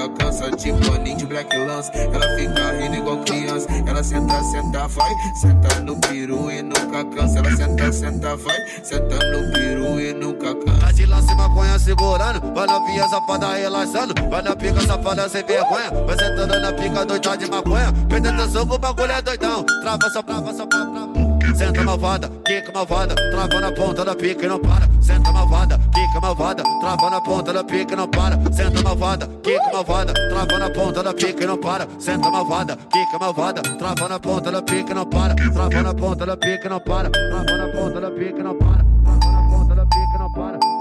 Nunca 0.00 0.08
cansa. 0.24 0.50
Paninho 0.86 1.16
de 1.16 1.26
black 1.26 1.56
lança. 1.56 1.90
Ela 1.92 2.36
fica 2.36 2.72
rindo 2.72 2.96
igual 2.96 3.18
criança. 3.18 3.66
Ela 3.86 4.02
senta, 4.02 4.42
senta, 4.44 4.88
vai, 4.88 5.10
senta 5.34 5.80
no 5.80 5.96
peru 5.96 6.50
e 6.50 6.62
nunca 6.62 7.04
cansa. 7.04 7.38
Ela 7.38 7.56
senta, 7.56 7.92
senta, 7.92 8.36
vai, 8.36 8.56
senta 8.82 9.16
no 9.16 9.52
peru 9.52 10.00
e 10.00 10.12
nunca 10.14 10.54
cansa. 10.54 10.80
Vai 10.80 10.92
de 10.92 11.06
lance 11.06 11.34
maconha 11.34 11.78
segurando, 11.78 12.54
vai 12.54 12.66
novinha 12.66 13.08
safada 13.08 13.54
relaxando, 13.54 14.14
vai 14.28 14.42
na 14.42 14.56
pica 14.56 14.80
safada 14.80 15.28
sem 15.28 15.44
vergonha, 15.44 15.90
vai 16.06 16.18
sentando 16.18 16.60
na 16.60 16.72
pica 16.72 17.04
doida 17.04 17.36
de 17.36 17.50
maconha, 17.50 17.92
perdendo 18.08 18.42
atenção 18.42 18.66
que 18.66 18.74
o 18.74 18.78
bagulho 18.78 19.12
é 19.12 19.22
doidão, 19.22 19.64
trava 19.82 20.10
só 20.10 20.22
trava 20.22 20.54
só 20.54 20.66
trava, 20.66 20.90
trava. 20.92 21.19
Senta 21.60 21.84
malvada, 21.84 22.30
quica 22.46 22.72
malvada, 22.72 23.14
trava 23.14 23.60
na 23.60 23.70
ponta 23.70 24.02
da 24.02 24.16
pica 24.16 24.46
e 24.46 24.48
não 24.48 24.58
para. 24.58 24.88
Senta 24.98 25.30
malvada, 25.30 25.78
quica 25.92 26.18
malvada, 26.18 26.62
trava 26.80 27.10
na 27.10 27.20
ponta 27.20 27.52
da 27.52 27.62
pica 27.62 27.92
e 27.92 27.96
não 27.96 28.08
para. 28.08 28.38
Senta 28.50 28.82
malvada, 28.82 29.28
quica 29.42 29.70
malvada, 29.70 30.14
trava 30.14 30.58
na 30.58 30.70
ponta 30.70 31.02
da 31.02 31.12
pica 31.12 31.44
e 31.44 31.46
não 31.46 31.58
para. 31.58 31.86
Senta 31.98 32.30
malvada, 32.30 32.78
quica 32.90 33.18
malvada, 33.18 33.60
trava 33.60 34.08
na 34.08 34.18
ponta 34.18 34.50
da 34.50 34.62
pica 34.62 34.90
e 34.90 34.94
não 34.94 35.04
para. 35.04 35.34
Trava 35.34 35.82
na 35.82 35.94
ponta 35.94 36.24
da 36.24 36.36
pica 36.38 36.66
e 36.66 36.70
não 36.70 36.80
para. 36.80 37.10
Trava 37.10 37.56
na 37.58 37.68
ponta 37.68 38.00
da 38.00 38.10
pica 38.10 38.40
e 38.40 38.42
não 38.42 38.54
para. 38.54 38.80
Trava 39.04 39.32
na 39.32 39.50
ponta 39.50 39.74
da 39.74 39.84
pica 39.84 40.14
e 40.14 40.18
não 40.18 40.32
para. 40.32 40.79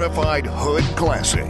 Certified 0.00 0.46
hood 0.46 0.84
classic. 0.96 1.49